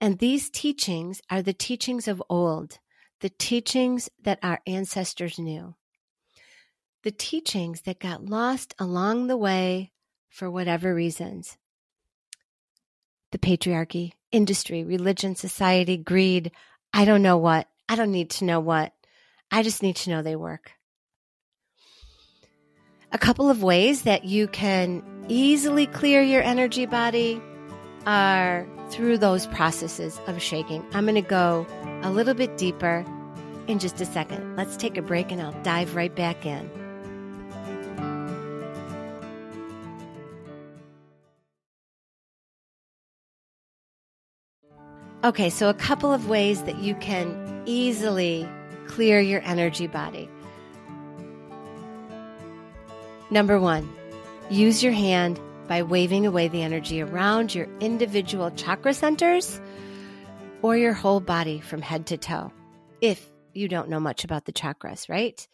And 0.00 0.18
these 0.18 0.48
teachings 0.48 1.20
are 1.28 1.42
the 1.42 1.52
teachings 1.52 2.08
of 2.08 2.22
old, 2.30 2.78
the 3.20 3.28
teachings 3.28 4.08
that 4.22 4.38
our 4.42 4.60
ancestors 4.66 5.38
knew, 5.38 5.74
the 7.02 7.10
teachings 7.10 7.82
that 7.82 8.00
got 8.00 8.24
lost 8.24 8.74
along 8.78 9.26
the 9.26 9.36
way 9.36 9.92
for 10.30 10.50
whatever 10.50 10.94
reasons. 10.94 11.58
The 13.32 13.38
patriarchy, 13.38 14.12
industry, 14.32 14.84
religion, 14.84 15.34
society, 15.34 15.96
greed. 15.96 16.52
I 16.94 17.04
don't 17.04 17.22
know 17.22 17.36
what. 17.36 17.68
I 17.88 17.96
don't 17.96 18.12
need 18.12 18.30
to 18.30 18.44
know 18.44 18.60
what. 18.60 18.92
I 19.50 19.62
just 19.62 19.82
need 19.82 19.96
to 19.96 20.10
know 20.10 20.22
they 20.22 20.36
work. 20.36 20.72
A 23.12 23.18
couple 23.18 23.50
of 23.50 23.62
ways 23.62 24.02
that 24.02 24.24
you 24.24 24.46
can 24.46 25.02
easily 25.28 25.86
clear 25.86 26.22
your 26.22 26.42
energy 26.42 26.86
body 26.86 27.40
are 28.06 28.66
through 28.88 29.18
those 29.18 29.46
processes 29.48 30.20
of 30.26 30.40
shaking. 30.40 30.84
I'm 30.92 31.04
going 31.04 31.16
to 31.16 31.20
go 31.22 31.66
a 32.02 32.10
little 32.10 32.34
bit 32.34 32.56
deeper 32.56 33.04
in 33.66 33.78
just 33.78 34.00
a 34.00 34.06
second. 34.06 34.56
Let's 34.56 34.76
take 34.76 34.96
a 34.96 35.02
break 35.02 35.32
and 35.32 35.42
I'll 35.42 35.60
dive 35.62 35.96
right 35.96 36.14
back 36.14 36.46
in. 36.46 36.70
Okay, 45.24 45.50
so 45.50 45.68
a 45.68 45.74
couple 45.74 46.12
of 46.12 46.28
ways 46.28 46.62
that 46.62 46.78
you 46.78 46.94
can 46.94 47.62
easily 47.66 48.48
clear 48.86 49.18
your 49.18 49.40
energy 49.42 49.88
body. 49.88 50.30
Number 53.28 53.58
one, 53.58 53.90
use 54.50 54.84
your 54.84 54.92
hand 54.92 55.40
by 55.68 55.82
waving 55.82 56.26
away 56.26 56.48
the 56.48 56.62
energy 56.62 57.02
around 57.02 57.54
your 57.54 57.68
individual 57.80 58.50
chakra 58.52 58.94
centers 58.94 59.60
or 60.62 60.76
your 60.76 60.92
whole 60.92 61.20
body 61.20 61.60
from 61.60 61.82
head 61.82 62.06
to 62.06 62.16
toe, 62.16 62.52
if 63.00 63.24
you 63.52 63.68
don't 63.68 63.88
know 63.88 64.00
much 64.00 64.24
about 64.24 64.44
the 64.44 64.52
chakras, 64.52 65.08
right? 65.08 65.46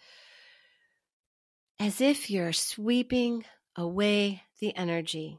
As 1.79 2.01
if 2.01 2.31
you're 2.31 2.53
sweeping 2.53 3.45
away 3.77 4.43
the 4.61 4.75
energy, 4.77 5.39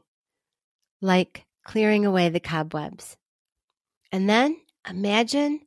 like 1.00 1.46
clearing 1.64 2.04
away 2.04 2.28
the 2.28 2.40
cobwebs. 2.40 3.16
And 4.12 4.28
then 4.28 4.56
imagine 4.88 5.60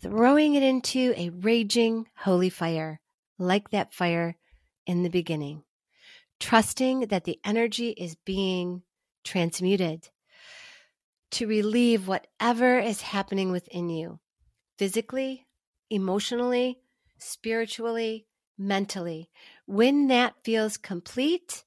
throwing 0.00 0.54
it 0.54 0.62
into 0.62 1.14
a 1.16 1.30
raging 1.30 2.06
holy 2.16 2.50
fire, 2.50 3.00
like 3.38 3.70
that 3.70 3.92
fire 3.92 4.36
in 4.86 5.02
the 5.02 5.10
beginning, 5.10 5.62
trusting 6.40 7.00
that 7.08 7.24
the 7.24 7.38
energy 7.44 7.90
is 7.90 8.16
being 8.24 8.82
transmuted 9.22 10.08
to 11.30 11.46
relieve 11.46 12.08
whatever 12.08 12.78
is 12.80 13.02
happening 13.02 13.52
within 13.52 13.88
you 13.88 14.18
physically, 14.78 15.46
emotionally, 15.90 16.78
spiritually, 17.18 18.26
mentally. 18.58 19.30
When 19.66 20.08
that 20.08 20.34
feels 20.42 20.76
complete, 20.76 21.64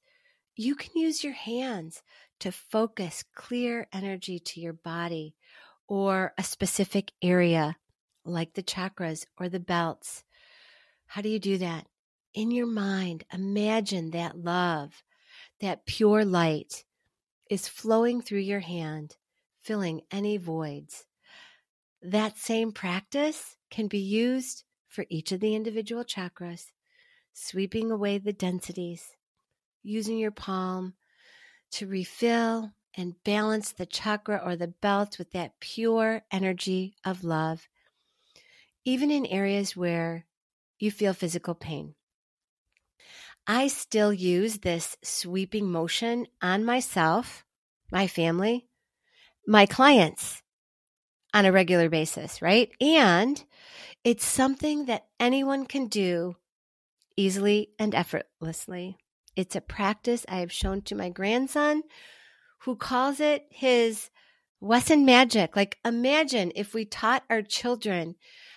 you 0.56 0.74
can 0.74 0.90
use 0.94 1.24
your 1.24 1.32
hands 1.32 2.02
to 2.40 2.52
focus 2.52 3.24
clear 3.34 3.86
energy 3.92 4.38
to 4.38 4.60
your 4.60 4.72
body 4.72 5.34
or 5.86 6.34
a 6.36 6.42
specific 6.42 7.12
area 7.22 7.76
like 8.24 8.54
the 8.54 8.62
chakras 8.62 9.26
or 9.38 9.48
the 9.48 9.60
belts. 9.60 10.24
How 11.06 11.22
do 11.22 11.28
you 11.28 11.38
do 11.38 11.58
that? 11.58 11.86
In 12.34 12.50
your 12.50 12.66
mind, 12.66 13.24
imagine 13.32 14.10
that 14.10 14.36
love, 14.36 15.04
that 15.60 15.86
pure 15.86 16.24
light 16.24 16.84
is 17.48 17.68
flowing 17.68 18.20
through 18.20 18.40
your 18.40 18.60
hand, 18.60 19.16
filling 19.62 20.00
any 20.10 20.36
voids. 20.36 21.06
That 22.02 22.36
same 22.36 22.72
practice 22.72 23.56
can 23.70 23.86
be 23.86 24.00
used 24.00 24.64
for 24.88 25.06
each 25.08 25.30
of 25.30 25.38
the 25.38 25.54
individual 25.54 26.02
chakras, 26.02 26.72
sweeping 27.32 27.92
away 27.92 28.18
the 28.18 28.32
densities, 28.32 29.12
using 29.84 30.18
your 30.18 30.32
palm 30.32 30.94
to 31.70 31.86
refill 31.86 32.72
and 32.96 33.22
balance 33.22 33.70
the 33.70 33.86
chakra 33.86 34.40
or 34.44 34.56
the 34.56 34.68
belt 34.68 35.18
with 35.18 35.30
that 35.32 35.60
pure 35.60 36.22
energy 36.32 36.96
of 37.04 37.22
love, 37.22 37.68
even 38.84 39.12
in 39.12 39.24
areas 39.26 39.76
where 39.76 40.26
you 40.80 40.90
feel 40.90 41.14
physical 41.14 41.54
pain. 41.54 41.94
I 43.46 43.68
still 43.68 44.12
use 44.12 44.58
this 44.58 44.96
sweeping 45.02 45.70
motion 45.70 46.26
on 46.40 46.64
myself, 46.64 47.44
my 47.90 48.06
family, 48.06 48.66
my 49.46 49.66
clients 49.66 50.42
on 51.34 51.44
a 51.44 51.52
regular 51.52 51.88
basis, 51.90 52.40
right? 52.40 52.70
And 52.80 53.42
it's 54.02 54.24
something 54.24 54.86
that 54.86 55.06
anyone 55.20 55.66
can 55.66 55.88
do 55.88 56.36
easily 57.16 57.70
and 57.78 57.94
effortlessly. 57.94 58.96
It's 59.36 59.56
a 59.56 59.60
practice 59.60 60.24
I 60.28 60.38
have 60.38 60.52
shown 60.52 60.82
to 60.82 60.94
my 60.94 61.10
grandson, 61.10 61.82
who 62.60 62.76
calls 62.76 63.20
it 63.20 63.46
his 63.50 64.10
Wesson 64.60 65.04
magic. 65.04 65.56
Like, 65.56 65.78
imagine 65.84 66.52
if 66.54 66.72
we 66.72 66.86
taught 66.86 67.24
our 67.28 67.42
children 67.42 68.14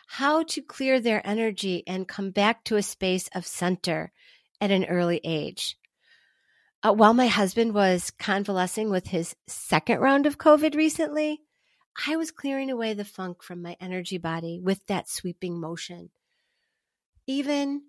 how 0.08 0.44
to 0.44 0.62
clear 0.62 1.02
their 1.02 1.26
energy 1.28 1.84
and 1.86 2.08
come 2.08 2.32
back 2.32 2.64
to 2.66 2.78
a 2.78 2.82
space 2.82 3.28
of 3.36 3.46
center 3.46 4.14
at 4.62 4.72
an 4.72 4.86
early 4.86 5.22
age. 5.24 5.78
Uh, 6.84 6.94
while 6.94 7.14
my 7.14 7.28
husband 7.28 7.74
was 7.74 8.12
convalescing 8.12 8.90
with 8.90 9.08
his 9.08 9.36
second 9.48 10.00
round 10.00 10.26
of 10.26 10.38
COVID 10.38 10.76
recently, 10.76 11.42
I 12.06 12.16
was 12.16 12.32
clearing 12.32 12.70
away 12.70 12.94
the 12.94 13.06
funk 13.06 13.42
from 13.42 13.62
my 13.62 13.76
energy 13.82 14.18
body 14.18 14.60
with 14.62 14.86
that 14.86 15.10
sweeping 15.10 15.60
motion. 15.60 16.12
Even 17.26 17.82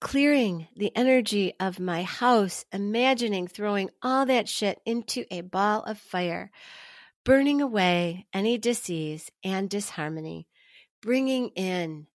clearing 0.00 0.68
the 0.76 0.94
energy 0.96 1.54
of 1.58 1.80
my 1.80 2.02
house, 2.02 2.64
imagining 2.72 3.46
throwing 3.46 3.90
all 4.02 4.26
that 4.26 4.48
shit 4.48 4.80
into 4.84 5.24
a 5.30 5.40
ball 5.40 5.82
of 5.82 5.98
fire, 5.98 6.50
burning 7.24 7.60
away 7.60 8.26
any 8.32 8.58
disease 8.58 9.30
and 9.44 9.68
disharmony, 9.68 10.46
bringing 11.02 11.48
in 11.50 12.06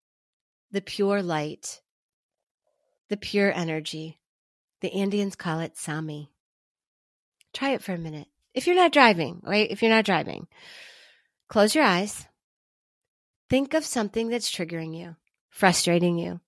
the 0.71 0.81
pure 0.81 1.21
light, 1.21 1.81
the 3.09 3.17
pure 3.17 3.51
energy. 3.51 4.19
The 4.81 4.91
Andeans 4.91 5.37
call 5.37 5.59
it 5.59 5.77
Sami. 5.77 6.31
Try 7.53 7.71
it 7.71 7.81
for 7.81 7.93
a 7.93 7.97
minute. 7.97 8.27
If 8.53 8.67
you're 8.67 8.75
not 8.75 8.91
driving, 8.91 9.41
right? 9.43 9.69
If 9.69 9.81
you're 9.81 9.91
not 9.91 10.05
driving, 10.05 10.47
close 11.49 11.75
your 11.75 11.83
eyes. 11.83 12.25
Think 13.49 13.73
of 13.73 13.85
something 13.85 14.29
that's 14.29 14.49
triggering 14.49 14.97
you, 14.97 15.15
frustrating 15.49 16.17
you, 16.17 16.39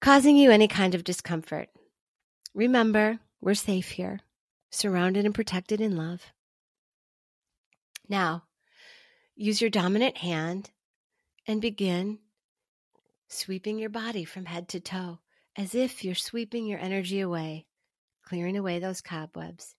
causing 0.00 0.36
you 0.36 0.50
any 0.50 0.68
kind 0.68 0.94
of 0.94 1.04
discomfort. 1.04 1.68
Remember, 2.54 3.20
we're 3.40 3.54
safe 3.54 3.92
here, 3.92 4.20
surrounded 4.70 5.24
and 5.24 5.34
protected 5.34 5.80
in 5.80 5.96
love. 5.96 6.32
Now, 8.08 8.44
use 9.34 9.60
your 9.60 9.70
dominant 9.70 10.18
hand 10.18 10.70
and 11.46 11.60
begin 11.60 12.18
sweeping 13.30 13.78
your 13.78 13.88
body 13.88 14.24
from 14.24 14.44
head 14.44 14.68
to 14.68 14.80
toe 14.80 15.20
as 15.56 15.74
if 15.74 16.04
you're 16.04 16.14
sweeping 16.14 16.66
your 16.66 16.78
energy 16.78 17.20
away, 17.20 17.66
clearing 18.22 18.56
away 18.56 18.78
those 18.78 19.00
cobwebs. 19.00 19.74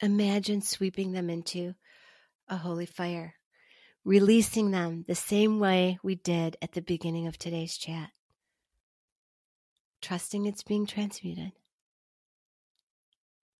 Imagine 0.00 0.62
sweeping 0.62 1.12
them 1.12 1.28
into 1.28 1.74
a 2.48 2.56
holy 2.56 2.86
fire, 2.86 3.34
releasing 4.04 4.70
them 4.70 5.04
the 5.08 5.14
same 5.16 5.58
way 5.58 5.98
we 6.02 6.14
did 6.14 6.56
at 6.62 6.72
the 6.72 6.82
beginning 6.82 7.26
of 7.26 7.36
today's 7.38 7.76
chat 7.76 8.10
trusting 10.06 10.46
it's 10.46 10.62
being 10.62 10.86
transmuted 10.86 11.50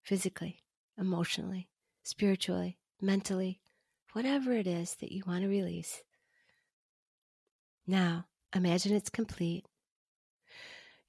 physically, 0.01 0.63
emotionally, 0.97 1.67
spiritually, 2.03 2.77
mentally, 3.01 3.59
whatever 4.13 4.53
it 4.53 4.65
is 4.65 4.95
that 5.01 5.11
you 5.11 5.21
want 5.27 5.41
to 5.41 5.49
release. 5.49 6.03
Now, 7.87 8.25
imagine 8.53 8.93
it's 8.93 9.09
complete. 9.09 9.65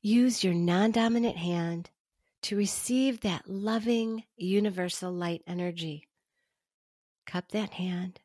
Use 0.01 0.45
your 0.45 0.55
non 0.55 0.93
dominant 0.93 1.37
hand 1.37 1.91
to 2.43 2.57
receive 2.57 3.21
that 3.21 3.49
loving, 3.49 4.25
universal 4.37 5.13
light 5.13 5.43
energy. 5.47 6.09
Cup 7.27 7.49
that 7.51 7.71
hand. 7.71 8.21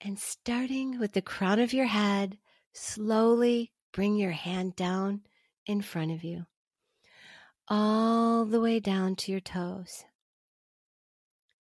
And 0.00 0.18
starting 0.18 0.98
with 0.98 1.12
the 1.12 1.22
crown 1.22 1.60
of 1.60 1.74
your 1.74 1.86
head, 1.86 2.38
slowly 2.72 3.72
bring 3.92 4.16
your 4.16 4.32
hand 4.32 4.74
down 4.74 5.20
in 5.66 5.82
front 5.82 6.10
of 6.10 6.24
you, 6.24 6.46
all 7.68 8.44
the 8.44 8.60
way 8.60 8.80
down 8.80 9.14
to 9.16 9.30
your 9.30 9.40
toes. 9.40 10.04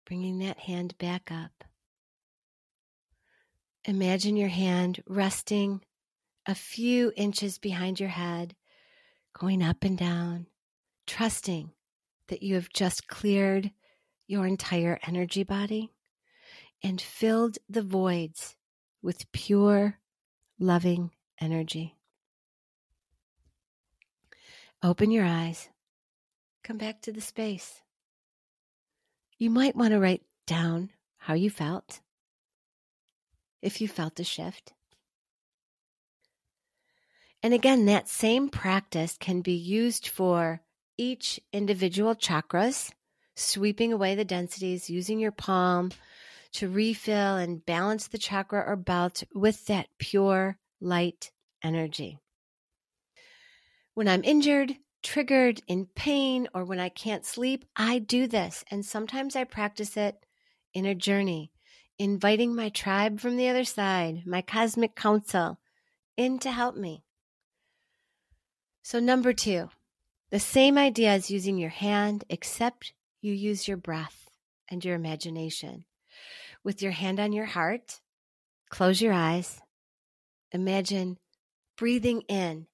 Bringing 0.05 0.39
that 0.39 0.59
hand 0.59 0.97
back 0.97 1.29
up. 1.31 1.65
Imagine 3.85 4.35
your 4.37 4.49
hand 4.49 5.01
resting 5.07 5.81
a 6.45 6.53
few 6.53 7.11
inches 7.15 7.57
behind 7.57 7.99
your 7.99 8.09
head, 8.09 8.55
going 9.33 9.63
up 9.63 9.83
and 9.83 9.97
down, 9.97 10.45
trusting 11.07 11.71
that 12.27 12.43
you 12.43 12.55
have 12.55 12.69
just 12.69 13.07
cleared 13.07 13.71
your 14.27 14.45
entire 14.45 14.99
energy 15.07 15.43
body 15.43 15.89
and 16.83 17.01
filled 17.01 17.57
the 17.67 17.81
voids 17.81 18.55
with 19.01 19.31
pure, 19.31 19.99
loving 20.59 21.11
energy. 21.39 21.97
Open 24.83 25.09
your 25.09 25.25
eyes. 25.25 25.69
Come 26.63 26.77
back 26.77 27.01
to 27.01 27.11
the 27.11 27.21
space. 27.21 27.81
You 29.37 29.49
might 29.49 29.75
want 29.75 29.91
to 29.91 29.99
write 29.99 30.21
down 30.45 30.91
how 31.17 31.33
you 31.33 31.49
felt, 31.49 31.99
if 33.61 33.81
you 33.81 33.87
felt 33.87 34.19
a 34.19 34.23
shift. 34.23 34.73
And 37.43 37.53
again, 37.53 37.85
that 37.85 38.07
same 38.07 38.49
practice 38.49 39.17
can 39.19 39.41
be 39.41 39.53
used 39.53 40.07
for 40.07 40.61
each 40.97 41.39
individual 41.51 42.15
chakras, 42.15 42.91
sweeping 43.35 43.91
away 43.91 44.13
the 44.13 44.25
densities, 44.25 44.89
using 44.89 45.19
your 45.19 45.31
palm 45.31 45.91
to 46.53 46.69
refill 46.69 47.37
and 47.37 47.65
balance 47.65 48.07
the 48.07 48.17
chakra 48.17 48.63
or 48.65 48.75
belt 48.75 49.23
with 49.33 49.65
that 49.65 49.87
pure 49.97 50.57
light 50.79 51.31
energy. 51.63 52.19
When 53.93 54.07
I'm 54.07 54.23
injured, 54.23 54.77
triggered, 55.01 55.61
in 55.67 55.87
pain, 55.95 56.47
or 56.53 56.63
when 56.63 56.79
I 56.79 56.89
can't 56.89 57.25
sleep, 57.25 57.65
I 57.75 57.99
do 57.99 58.27
this. 58.27 58.63
And 58.69 58.85
sometimes 58.85 59.35
I 59.35 59.43
practice 59.43 59.97
it 59.97 60.25
in 60.73 60.85
a 60.85 60.95
journey, 60.95 61.51
inviting 62.01 62.55
my 62.55 62.67
tribe 62.69 63.19
from 63.19 63.37
the 63.37 63.47
other 63.47 63.63
side, 63.63 64.23
my 64.25 64.41
cosmic 64.41 64.95
council, 64.95 65.59
in 66.17 66.39
to 66.39 66.49
help 66.51 66.75
me. 66.75 67.03
So, 68.81 68.99
number 68.99 69.33
two, 69.33 69.69
the 70.31 70.39
same 70.39 70.79
idea 70.79 71.11
as 71.11 71.29
using 71.29 71.59
your 71.59 71.69
hand, 71.69 72.23
except 72.27 72.93
you 73.21 73.33
use 73.33 73.67
your 73.67 73.77
breath 73.77 74.31
and 74.67 74.83
your 74.83 74.95
imagination. 74.95 75.85
With 76.63 76.81
your 76.81 76.91
hand 76.91 77.19
on 77.19 77.33
your 77.33 77.45
heart, 77.45 78.01
close 78.71 78.99
your 78.99 79.13
eyes. 79.13 79.61
Imagine 80.51 81.19
breathing 81.77 82.21
in 82.21 82.65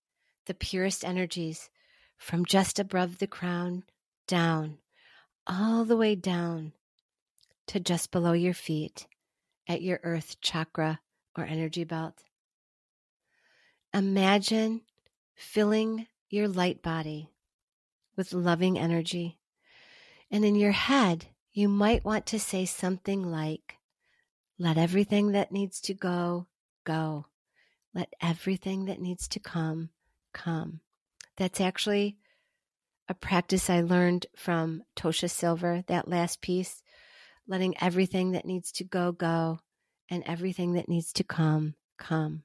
the 0.46 0.54
purest 0.54 1.04
energies 1.04 1.70
from 2.18 2.46
just 2.46 2.80
above 2.80 3.18
the 3.18 3.28
crown 3.28 3.84
down, 4.26 4.78
all 5.46 5.84
the 5.84 5.98
way 5.98 6.16
down 6.16 6.72
to 7.68 7.82
just 7.82 8.10
below 8.10 8.32
your 8.32 8.54
feet 8.54 9.06
at 9.68 9.82
your 9.82 10.00
earth 10.04 10.40
chakra 10.42 11.00
or 11.38 11.44
energy 11.46 11.84
belt. 11.84 12.24
Imagine 13.94 14.82
filling 15.36 16.08
your 16.30 16.48
light 16.48 16.82
body 16.82 17.30
with 18.16 18.34
loving 18.34 18.78
energy. 18.78 19.40
And 20.30 20.44
in 20.44 20.56
your 20.56 20.72
head, 20.72 21.28
you 21.54 21.70
might 21.70 22.04
want 22.04 22.26
to 22.28 22.40
say 22.40 22.66
something 22.66 23.32
like, 23.32 23.78
Let 24.60 24.78
everything 24.78 25.32
that 25.32 25.52
needs 25.52 25.80
to 25.82 25.94
go, 25.94 26.48
go. 26.84 27.28
Let 27.94 28.14
everything 28.22 28.86
that 28.86 29.02
needs 29.02 29.28
to 29.30 29.40
come, 29.40 29.90
come. 30.34 30.82
That's 31.38 31.62
actually 31.62 32.18
a 33.08 33.14
practice 33.14 33.70
I 33.70 33.82
learned 33.82 34.26
from 34.36 34.84
Tosha 34.96 35.30
Silver, 35.30 35.84
that 35.88 36.10
last 36.10 36.42
piece, 36.42 36.84
letting 37.48 37.76
everything 37.82 38.32
that 38.32 38.46
needs 38.46 38.72
to 38.74 38.84
go, 38.84 39.12
go, 39.12 39.60
and 40.10 40.24
everything 40.26 40.74
that 40.74 40.90
needs 40.90 41.14
to 41.14 41.24
come, 41.24 41.76
come. 41.98 42.44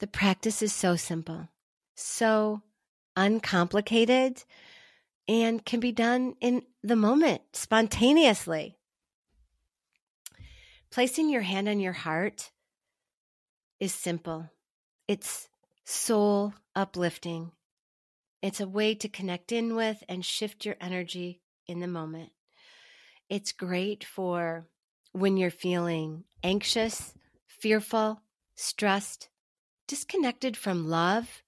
The 0.00 0.06
practice 0.06 0.62
is 0.62 0.72
so 0.72 0.96
simple, 0.96 1.48
so 1.94 2.62
uncomplicated, 3.16 4.42
and 5.28 5.64
can 5.64 5.80
be 5.80 5.92
done 5.92 6.34
in 6.40 6.62
the 6.82 6.96
moment, 6.96 7.42
spontaneously. 7.52 8.76
Placing 10.90 11.30
your 11.30 11.42
hand 11.42 11.68
on 11.68 11.80
your 11.80 11.92
heart 11.92 12.50
is 13.78 13.94
simple. 13.94 14.50
It's 15.08 15.48
soul 15.84 16.54
uplifting. 16.74 17.52
It's 18.42 18.60
a 18.60 18.68
way 18.68 18.94
to 18.96 19.08
connect 19.08 19.52
in 19.52 19.76
with 19.76 20.02
and 20.08 20.24
shift 20.24 20.66
your 20.66 20.76
energy 20.80 21.40
in 21.66 21.80
the 21.80 21.86
moment. 21.86 22.30
It's 23.28 23.52
great 23.52 24.04
for 24.04 24.66
when 25.12 25.36
you're 25.36 25.50
feeling 25.50 26.24
anxious, 26.42 27.14
fearful, 27.46 28.22
stressed, 28.54 29.28
disconnected 29.86 30.56
from 30.56 30.88
love 30.88 31.42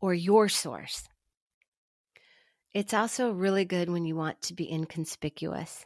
or 0.00 0.14
your 0.14 0.48
source. 0.48 1.08
It's 2.72 2.94
also 2.94 3.32
really 3.32 3.64
good 3.64 3.90
when 3.90 4.04
you 4.04 4.16
want 4.16 4.40
to 4.42 4.54
be 4.54 4.70
inconspicuous. 4.70 5.84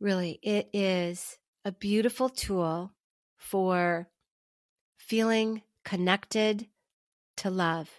Really, 0.00 0.38
it 0.42 0.68
is 0.72 1.38
a 1.64 1.72
beautiful 1.72 2.28
tool 2.28 2.92
for 3.36 4.08
feeling 4.96 5.62
connected 5.84 6.66
to 7.36 7.50
love. 7.50 7.90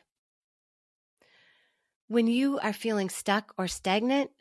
When 2.08 2.28
you 2.28 2.60
are 2.60 2.74
feeling 2.74 3.10
stuck 3.10 3.54
or 3.58 3.68
stagnant, 3.68 4.32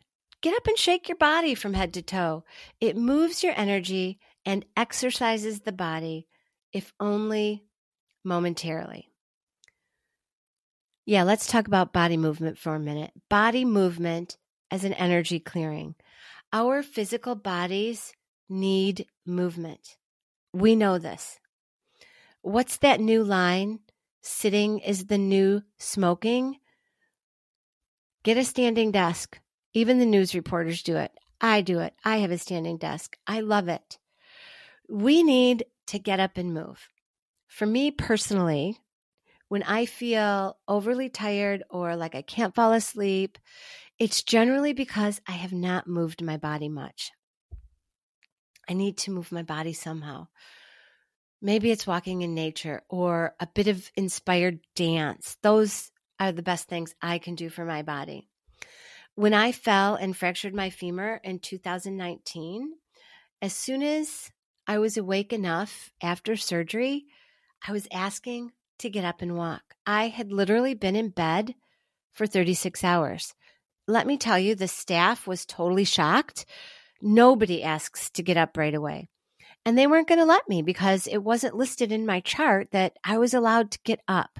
get 0.46 0.54
up 0.54 0.68
and 0.68 0.78
shake 0.78 1.08
your 1.08 1.16
body 1.16 1.56
from 1.56 1.74
head 1.74 1.92
to 1.92 2.00
toe. 2.00 2.44
It 2.80 2.96
moves 2.96 3.42
your 3.42 3.52
energy 3.56 4.20
and 4.44 4.64
exercises 4.76 5.62
the 5.62 5.72
body, 5.72 6.28
if 6.72 6.94
only 7.00 7.64
momentarily. 8.22 9.10
Yeah, 11.04 11.24
let's 11.24 11.48
talk 11.48 11.66
about 11.66 11.92
body 11.92 12.16
movement 12.16 12.58
for 12.58 12.76
a 12.76 12.78
minute. 12.78 13.10
Body 13.28 13.64
movement 13.64 14.36
as 14.70 14.84
an 14.84 14.92
energy 14.92 15.40
clearing. 15.40 15.96
Our 16.52 16.84
physical 16.84 17.34
bodies 17.34 18.12
need 18.48 19.08
movement. 19.26 19.96
We 20.52 20.76
know 20.76 20.98
this. 20.98 21.40
What's 22.42 22.76
that 22.76 23.00
new 23.00 23.24
line? 23.24 23.80
Sitting 24.22 24.78
is 24.78 25.06
the 25.06 25.18
new 25.18 25.62
smoking. 25.76 26.58
Get 28.22 28.36
a 28.36 28.44
standing 28.44 28.92
desk. 28.92 29.40
Even 29.76 29.98
the 29.98 30.06
news 30.06 30.34
reporters 30.34 30.82
do 30.82 30.96
it. 30.96 31.12
I 31.38 31.60
do 31.60 31.80
it. 31.80 31.92
I 32.02 32.16
have 32.16 32.30
a 32.30 32.38
standing 32.38 32.78
desk. 32.78 33.18
I 33.26 33.40
love 33.40 33.68
it. 33.68 33.98
We 34.88 35.22
need 35.22 35.66
to 35.88 35.98
get 35.98 36.18
up 36.18 36.38
and 36.38 36.54
move. 36.54 36.88
For 37.46 37.66
me 37.66 37.90
personally, 37.90 38.78
when 39.48 39.62
I 39.64 39.84
feel 39.84 40.56
overly 40.66 41.10
tired 41.10 41.62
or 41.68 41.94
like 41.94 42.14
I 42.14 42.22
can't 42.22 42.54
fall 42.54 42.72
asleep, 42.72 43.36
it's 43.98 44.22
generally 44.22 44.72
because 44.72 45.20
I 45.28 45.32
have 45.32 45.52
not 45.52 45.86
moved 45.86 46.22
my 46.22 46.38
body 46.38 46.70
much. 46.70 47.12
I 48.66 48.72
need 48.72 48.96
to 49.00 49.10
move 49.10 49.30
my 49.30 49.42
body 49.42 49.74
somehow. 49.74 50.28
Maybe 51.42 51.70
it's 51.70 51.86
walking 51.86 52.22
in 52.22 52.34
nature 52.34 52.80
or 52.88 53.34
a 53.38 53.46
bit 53.46 53.68
of 53.68 53.92
inspired 53.94 54.60
dance. 54.74 55.36
Those 55.42 55.92
are 56.18 56.32
the 56.32 56.40
best 56.40 56.66
things 56.66 56.94
I 57.02 57.18
can 57.18 57.34
do 57.34 57.50
for 57.50 57.66
my 57.66 57.82
body. 57.82 58.30
When 59.16 59.32
I 59.32 59.50
fell 59.50 59.94
and 59.94 60.14
fractured 60.14 60.54
my 60.54 60.68
femur 60.68 61.22
in 61.24 61.38
2019, 61.38 62.74
as 63.40 63.54
soon 63.54 63.82
as 63.82 64.30
I 64.66 64.76
was 64.76 64.98
awake 64.98 65.32
enough 65.32 65.90
after 66.02 66.36
surgery, 66.36 67.06
I 67.66 67.72
was 67.72 67.88
asking 67.90 68.52
to 68.80 68.90
get 68.90 69.06
up 69.06 69.22
and 69.22 69.34
walk. 69.34 69.62
I 69.86 70.08
had 70.08 70.32
literally 70.32 70.74
been 70.74 70.94
in 70.94 71.08
bed 71.08 71.54
for 72.12 72.26
36 72.26 72.84
hours. 72.84 73.32
Let 73.88 74.06
me 74.06 74.18
tell 74.18 74.38
you, 74.38 74.54
the 74.54 74.68
staff 74.68 75.26
was 75.26 75.46
totally 75.46 75.84
shocked. 75.84 76.44
Nobody 77.00 77.62
asks 77.62 78.10
to 78.10 78.22
get 78.22 78.36
up 78.36 78.58
right 78.58 78.74
away. 78.74 79.08
And 79.64 79.78
they 79.78 79.86
weren't 79.86 80.08
going 80.08 80.20
to 80.20 80.26
let 80.26 80.46
me 80.46 80.60
because 80.60 81.06
it 81.06 81.24
wasn't 81.24 81.56
listed 81.56 81.90
in 81.90 82.04
my 82.04 82.20
chart 82.20 82.68
that 82.72 82.98
I 83.02 83.16
was 83.16 83.32
allowed 83.32 83.70
to 83.70 83.78
get 83.82 84.00
up. 84.06 84.38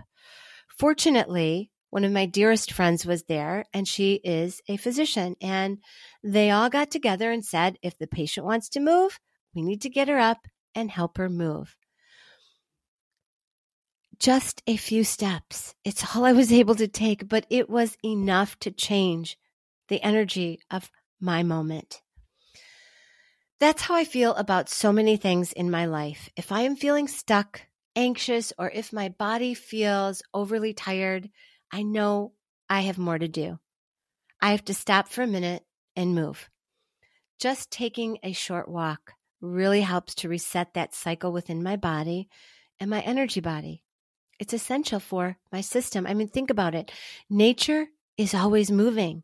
Fortunately, 0.68 1.70
one 1.96 2.04
of 2.04 2.12
my 2.12 2.26
dearest 2.26 2.72
friends 2.72 3.06
was 3.06 3.22
there 3.22 3.64
and 3.72 3.88
she 3.88 4.20
is 4.22 4.60
a 4.68 4.76
physician. 4.76 5.34
And 5.40 5.78
they 6.22 6.50
all 6.50 6.68
got 6.68 6.90
together 6.90 7.30
and 7.32 7.42
said, 7.42 7.78
if 7.80 7.96
the 7.96 8.06
patient 8.06 8.44
wants 8.44 8.68
to 8.68 8.80
move, 8.80 9.18
we 9.54 9.62
need 9.62 9.80
to 9.80 9.88
get 9.88 10.08
her 10.08 10.18
up 10.18 10.46
and 10.74 10.90
help 10.90 11.16
her 11.16 11.30
move. 11.30 11.74
Just 14.18 14.62
a 14.66 14.76
few 14.76 15.04
steps. 15.04 15.74
It's 15.86 16.14
all 16.14 16.26
I 16.26 16.32
was 16.32 16.52
able 16.52 16.74
to 16.74 16.86
take, 16.86 17.30
but 17.30 17.46
it 17.48 17.70
was 17.70 17.96
enough 18.04 18.58
to 18.58 18.70
change 18.70 19.38
the 19.88 20.02
energy 20.02 20.60
of 20.70 20.90
my 21.18 21.42
moment. 21.42 22.02
That's 23.58 23.80
how 23.80 23.94
I 23.94 24.04
feel 24.04 24.34
about 24.34 24.68
so 24.68 24.92
many 24.92 25.16
things 25.16 25.50
in 25.54 25.70
my 25.70 25.86
life. 25.86 26.28
If 26.36 26.52
I 26.52 26.60
am 26.60 26.76
feeling 26.76 27.08
stuck, 27.08 27.62
anxious, 27.96 28.52
or 28.58 28.70
if 28.70 28.92
my 28.92 29.08
body 29.08 29.54
feels 29.54 30.22
overly 30.34 30.74
tired, 30.74 31.30
I 31.72 31.82
know 31.82 32.32
I 32.68 32.82
have 32.82 32.98
more 32.98 33.18
to 33.18 33.28
do. 33.28 33.58
I 34.40 34.50
have 34.50 34.64
to 34.66 34.74
stop 34.74 35.08
for 35.08 35.22
a 35.22 35.26
minute 35.26 35.64
and 35.94 36.14
move. 36.14 36.48
Just 37.38 37.70
taking 37.70 38.18
a 38.22 38.32
short 38.32 38.68
walk 38.68 39.12
really 39.40 39.82
helps 39.82 40.14
to 40.16 40.28
reset 40.28 40.74
that 40.74 40.94
cycle 40.94 41.32
within 41.32 41.62
my 41.62 41.76
body 41.76 42.28
and 42.80 42.90
my 42.90 43.00
energy 43.00 43.40
body. 43.40 43.82
It's 44.38 44.54
essential 44.54 45.00
for 45.00 45.38
my 45.52 45.60
system. 45.60 46.06
I 46.06 46.14
mean, 46.14 46.28
think 46.28 46.50
about 46.50 46.74
it. 46.74 46.92
Nature 47.30 47.86
is 48.16 48.34
always 48.34 48.70
moving. 48.70 49.22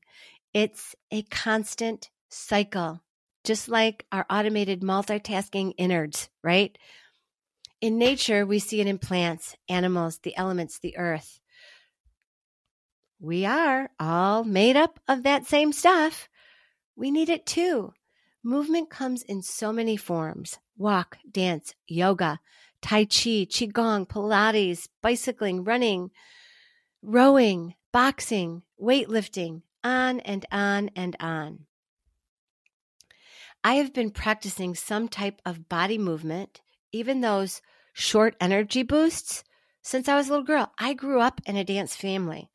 It's 0.55 0.95
a 1.11 1.23
constant 1.23 2.11
cycle 2.29 3.03
just 3.45 3.69
like 3.69 4.07
our 4.13 4.25
automated 4.31 4.83
multitasking 4.83 5.73
innards, 5.77 6.29
right? 6.43 6.77
In 7.81 7.99
nature, 7.99 8.47
we 8.47 8.59
see 8.59 8.81
it 8.81 8.87
in 8.87 8.99
plants, 8.99 9.57
animals, 9.69 10.21
the 10.23 10.37
elements, 10.37 10.79
the 10.79 10.97
earth. 10.97 11.41
We 13.23 13.47
are 13.47 13.89
all 14.01 14.43
made 14.43 14.75
up 14.75 14.99
of 15.07 15.23
that 15.23 15.47
same 15.47 15.73
stuff. 15.73 16.29
We 16.97 17.13
need 17.13 17.29
it 17.29 17.47
too. 17.47 17.93
Movement 18.43 18.91
comes 18.91 19.23
in 19.23 19.43
so 19.43 19.73
many 19.73 19.97
forms 19.97 20.59
walk, 20.77 21.19
dance, 21.31 21.73
yoga, 21.87 22.41
Tai 22.81 23.05
Chi, 23.05 23.47
Qigong, 23.47 24.09
Pilates, 24.09 24.89
bicycling, 25.01 25.63
running, 25.63 26.11
rowing, 27.01 27.77
boxing, 27.93 28.63
weightlifting, 28.83 29.63
on 29.85 30.19
and 30.19 30.45
on 30.51 30.91
and 30.97 31.15
on. 31.21 31.67
I 33.63 33.75
have 33.75 33.93
been 33.93 34.11
practicing 34.11 34.75
some 34.75 35.07
type 35.07 35.41
of 35.47 35.69
body 35.69 35.97
movement, 35.97 36.61
even 36.91 37.21
those 37.21 37.63
short 37.93 38.35
energy 38.41 38.83
boosts, 38.83 39.45
since 39.81 40.09
I 40.09 40.17
was 40.17 40.27
a 40.27 40.31
little 40.31 40.45
girl. 40.45 40.73
I 40.77 40.95
grew 40.95 41.21
up 41.21 41.41
in 41.47 41.55
a 41.55 41.63
dance 41.63 41.95
family. 41.95 42.51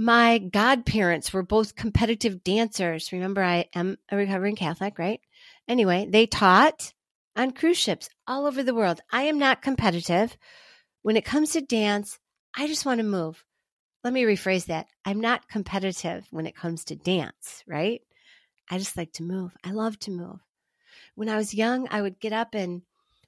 My 0.00 0.38
godparents 0.38 1.32
were 1.32 1.42
both 1.42 1.74
competitive 1.74 2.44
dancers. 2.44 3.10
Remember, 3.10 3.42
I 3.42 3.66
am 3.74 3.98
a 4.08 4.16
recovering 4.16 4.54
Catholic, 4.54 4.96
right? 4.96 5.20
Anyway, 5.66 6.06
they 6.08 6.26
taught 6.26 6.92
on 7.34 7.50
cruise 7.50 7.78
ships 7.78 8.08
all 8.26 8.46
over 8.46 8.62
the 8.62 8.74
world. 8.74 9.00
I 9.10 9.22
am 9.22 9.38
not 9.38 9.60
competitive. 9.60 10.36
When 11.02 11.16
it 11.16 11.24
comes 11.24 11.52
to 11.52 11.60
dance, 11.60 12.20
I 12.56 12.68
just 12.68 12.86
want 12.86 12.98
to 12.98 13.04
move. 13.04 13.44
Let 14.04 14.12
me 14.12 14.22
rephrase 14.22 14.66
that. 14.66 14.86
I'm 15.04 15.20
not 15.20 15.48
competitive 15.48 16.26
when 16.30 16.46
it 16.46 16.54
comes 16.54 16.84
to 16.84 16.96
dance, 16.96 17.64
right? 17.66 18.00
I 18.70 18.78
just 18.78 18.96
like 18.96 19.12
to 19.14 19.24
move. 19.24 19.52
I 19.64 19.72
love 19.72 19.98
to 20.00 20.12
move. 20.12 20.38
When 21.16 21.28
I 21.28 21.36
was 21.36 21.54
young, 21.54 21.88
I 21.90 22.02
would 22.02 22.20
get 22.20 22.32
up 22.32 22.54
and 22.54 22.82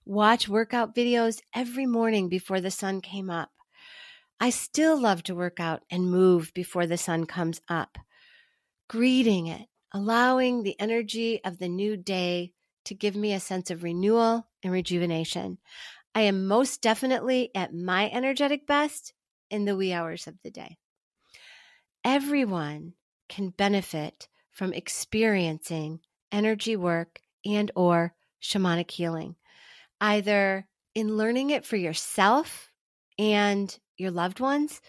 watch 0.05 0.49
workout 0.49 0.95
videos 0.95 1.41
every 1.53 1.87
morning 1.87 2.29
before 2.29 2.61
the 2.61 2.71
sun 2.71 3.01
came 3.01 3.29
up. 3.29 3.51
I 4.41 4.51
still 4.51 4.99
love 4.99 5.23
to 5.25 5.35
work 5.35 5.61
out 5.61 5.83
and 5.91 6.11
move 6.11 6.53
before 6.55 6.87
the 6.87 6.97
sun 6.97 7.27
comes 7.27 7.61
up, 7.69 7.99
greeting 8.89 9.47
it, 9.49 9.69
allowing 9.93 10.63
the 10.63 10.79
energy 10.81 11.45
of 11.45 11.59
the 11.59 11.69
new 11.69 11.97
day 11.97 12.53
to 12.87 12.95
give 12.95 13.15
me 13.15 13.35
a 13.35 13.41
sense 13.41 13.71
of 13.71 13.83
renewal 13.83 14.49
and 14.63 14.73
rejuvenation. 14.73 15.59
I 16.15 16.23
am 16.23 16.47
most 16.47 16.81
definitely 16.81 17.51
at 17.55 17.75
my 17.75 18.11
energetic 18.11 18.67
best 18.67 19.13
in 19.51 19.67
the 19.67 19.77
wee 19.77 19.93
hours 19.93 20.27
of 20.27 20.37
the 20.43 20.51
day. 20.51 20.79
Everyone 22.03 22.95
can 23.29 23.51
benefit 23.51 24.29
from 24.51 24.73
experiencing 24.73 26.01
energy 26.33 26.77
work 26.77 27.21
and 27.45 27.71
or 27.77 28.15
shamanic 28.43 28.91
healing 28.91 29.37
either 30.01 30.67
in 30.95 31.17
learning 31.17 31.51
it 31.51 31.65
for 31.65 31.77
yourself 31.77 32.73
and 33.19 33.79
your 34.01 34.11
loved 34.11 34.41
ones 34.41 34.81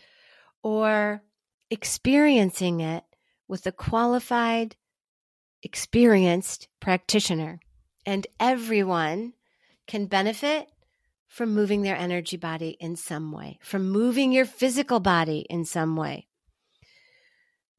or 0.63 1.21
experiencing 1.69 2.80
it 2.80 3.04
with 3.47 3.65
a 3.67 3.71
qualified 3.71 4.76
experienced 5.63 6.67
practitioner 6.80 7.60
and 8.06 8.26
everyone 8.39 9.34
can 9.88 10.06
benefit 10.06 10.67
from 11.28 11.54
moving 11.54 11.82
their 11.82 11.95
energy 11.95 12.38
body 12.38 12.76
in 12.80 12.95
some 12.95 13.32
way, 13.32 13.58
from 13.62 13.89
moving 13.89 14.32
your 14.32 14.45
physical 14.45 15.00
body 15.00 15.45
in 15.50 15.63
some 15.63 15.95
way. 15.95 16.28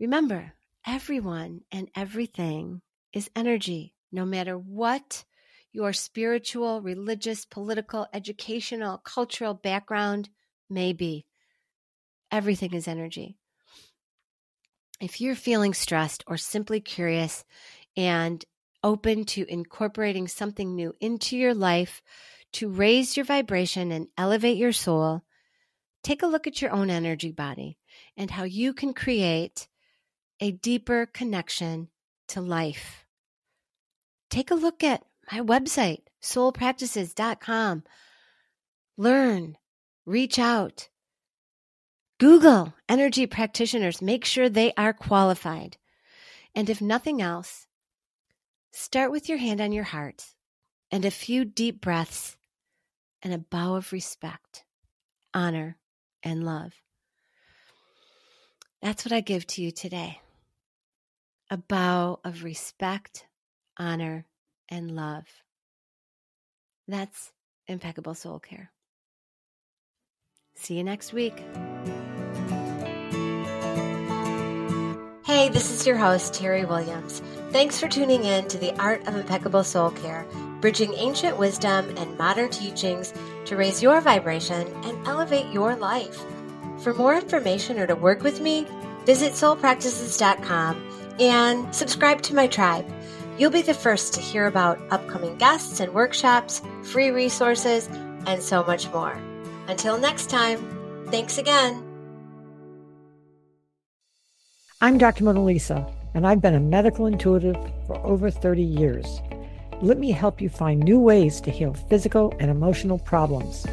Remember, 0.00 0.54
everyone 0.86 1.60
and 1.70 1.90
everything 1.94 2.80
is 3.12 3.30
energy, 3.36 3.94
no 4.10 4.24
matter 4.24 4.56
what 4.56 5.24
your 5.70 5.92
spiritual, 5.92 6.80
religious, 6.80 7.44
political, 7.44 8.06
educational, 8.12 8.98
cultural 8.98 9.54
background 9.54 10.28
may 10.68 10.92
be. 10.92 11.26
Everything 12.30 12.74
is 12.74 12.88
energy. 12.88 13.36
If 15.00 15.20
you're 15.20 15.34
feeling 15.34 15.74
stressed 15.74 16.24
or 16.26 16.36
simply 16.36 16.80
curious 16.80 17.44
and 17.96 18.44
open 18.84 19.24
to 19.24 19.44
incorporating 19.48 20.28
something 20.28 20.74
new 20.74 20.94
into 21.00 21.36
your 21.36 21.54
life 21.54 22.02
to 22.54 22.68
raise 22.68 23.16
your 23.16 23.24
vibration 23.24 23.92
and 23.92 24.08
elevate 24.16 24.56
your 24.56 24.72
soul, 24.72 25.22
take 26.02 26.22
a 26.22 26.26
look 26.26 26.46
at 26.46 26.62
your 26.62 26.70
own 26.70 26.90
energy 26.90 27.32
body 27.32 27.78
and 28.16 28.30
how 28.30 28.44
you 28.44 28.72
can 28.72 28.94
create 28.94 29.68
a 30.40 30.50
deeper 30.50 31.06
connection 31.06 31.88
to 32.28 32.40
life. 32.40 33.04
Take 34.30 34.50
a 34.50 34.56
look 34.56 34.82
at 34.82 35.04
my 35.30 35.40
website, 35.40 36.02
soulpractices.com. 36.22 37.84
Learn 38.96 39.56
reach 40.06 40.38
out. 40.38 40.88
Google 42.18 42.74
energy 42.88 43.26
practitioners, 43.26 44.00
make 44.00 44.24
sure 44.24 44.48
they 44.48 44.72
are 44.76 44.92
qualified. 44.92 45.76
And 46.54 46.70
if 46.70 46.80
nothing 46.80 47.20
else, 47.20 47.66
start 48.70 49.10
with 49.10 49.28
your 49.28 49.38
hand 49.38 49.60
on 49.60 49.72
your 49.72 49.84
heart 49.84 50.24
and 50.90 51.04
a 51.04 51.10
few 51.10 51.44
deep 51.44 51.80
breaths 51.80 52.36
and 53.22 53.32
a 53.32 53.38
bow 53.38 53.74
of 53.74 53.92
respect, 53.92 54.64
honor, 55.32 55.78
and 56.22 56.44
love. 56.44 56.74
That's 58.82 59.04
what 59.04 59.12
I 59.12 59.20
give 59.20 59.46
to 59.48 59.62
you 59.62 59.70
today 59.70 60.20
a 61.50 61.56
bow 61.56 62.18
of 62.24 62.44
respect, 62.44 63.26
honor, 63.78 64.24
and 64.68 64.96
love. 64.96 65.26
That's 66.88 67.32
impeccable 67.66 68.14
soul 68.14 68.38
care. 68.38 68.70
See 70.62 70.76
you 70.76 70.84
next 70.84 71.12
week. 71.12 71.34
Hey, 75.24 75.48
this 75.48 75.72
is 75.72 75.84
your 75.84 75.96
host, 75.96 76.34
Teri 76.34 76.68
Williams. 76.68 77.20
Thanks 77.50 77.80
for 77.80 77.88
tuning 77.88 78.22
in 78.22 78.46
to 78.46 78.58
the 78.58 78.72
Art 78.80 79.04
of 79.08 79.16
Impeccable 79.16 79.64
Soul 79.64 79.90
Care, 79.90 80.24
bridging 80.60 80.94
ancient 80.94 81.36
wisdom 81.36 81.92
and 81.96 82.16
modern 82.16 82.48
teachings 82.48 83.12
to 83.46 83.56
raise 83.56 83.82
your 83.82 84.00
vibration 84.00 84.68
and 84.84 85.08
elevate 85.08 85.52
your 85.52 85.74
life. 85.74 86.22
For 86.78 86.94
more 86.94 87.16
information 87.16 87.80
or 87.80 87.88
to 87.88 87.96
work 87.96 88.22
with 88.22 88.40
me, 88.40 88.64
visit 89.04 89.32
soulpractices.com 89.32 91.16
and 91.18 91.74
subscribe 91.74 92.22
to 92.22 92.36
my 92.36 92.46
tribe. 92.46 92.88
You'll 93.36 93.50
be 93.50 93.62
the 93.62 93.74
first 93.74 94.14
to 94.14 94.20
hear 94.20 94.46
about 94.46 94.78
upcoming 94.92 95.38
guests 95.38 95.80
and 95.80 95.92
workshops, 95.92 96.62
free 96.84 97.10
resources, 97.10 97.88
and 98.26 98.40
so 98.40 98.62
much 98.62 98.88
more. 98.92 99.20
Until 99.68 99.96
next 99.98 100.28
time, 100.28 101.06
thanks 101.10 101.38
again. 101.38 101.84
I'm 104.80 104.98
Dr. 104.98 105.22
Mona 105.22 105.44
Lisa, 105.44 105.86
and 106.14 106.26
I've 106.26 106.42
been 106.42 106.54
a 106.54 106.60
medical 106.60 107.06
intuitive 107.06 107.56
for 107.86 107.96
over 108.04 108.30
30 108.30 108.62
years. 108.62 109.20
Let 109.80 109.98
me 109.98 110.10
help 110.10 110.40
you 110.40 110.48
find 110.48 110.80
new 110.80 110.98
ways 110.98 111.40
to 111.42 111.50
heal 111.50 111.74
physical 111.74 112.34
and 112.40 112.50
emotional 112.50 112.98
problems. 112.98 113.64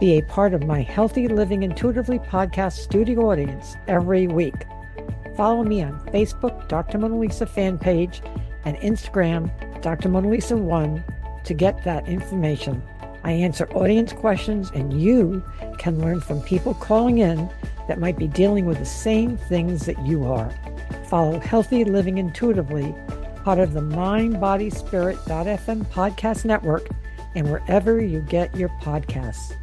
Be 0.00 0.18
a 0.18 0.22
part 0.22 0.52
of 0.52 0.66
my 0.66 0.82
Healthy 0.82 1.28
Living 1.28 1.62
Intuitively 1.62 2.18
podcast 2.18 2.72
studio 2.72 3.30
audience 3.30 3.76
every 3.86 4.26
week. 4.26 4.54
Follow 5.36 5.62
me 5.62 5.82
on 5.82 6.00
Facebook, 6.08 6.68
Dr. 6.68 6.98
Mona 6.98 7.18
Lisa 7.18 7.46
fan 7.46 7.78
page, 7.78 8.22
and 8.64 8.76
Instagram, 8.78 9.50
Dr. 9.80 10.08
Mona 10.08 10.28
Lisa 10.28 10.56
1 10.56 11.04
to 11.44 11.54
get 11.54 11.84
that 11.84 12.08
information. 12.08 12.82
I 13.26 13.32
answer 13.32 13.68
audience 13.72 14.12
questions, 14.12 14.70
and 14.72 15.02
you 15.02 15.42
can 15.78 16.00
learn 16.00 16.20
from 16.20 16.40
people 16.42 16.74
calling 16.74 17.18
in 17.18 17.50
that 17.88 17.98
might 17.98 18.16
be 18.16 18.28
dealing 18.28 18.66
with 18.66 18.78
the 18.78 18.84
same 18.84 19.36
things 19.36 19.84
that 19.86 19.98
you 20.06 20.26
are. 20.26 20.54
Follow 21.08 21.40
Healthy 21.40 21.82
Living 21.86 22.18
Intuitively, 22.18 22.94
part 23.42 23.58
of 23.58 23.72
the 23.72 23.82
Mind, 23.82 24.40
Body, 24.40 24.70
Spirit.fm 24.70 25.86
podcast 25.86 26.44
network, 26.44 26.88
and 27.34 27.50
wherever 27.50 28.00
you 28.00 28.20
get 28.20 28.56
your 28.56 28.68
podcasts. 28.80 29.56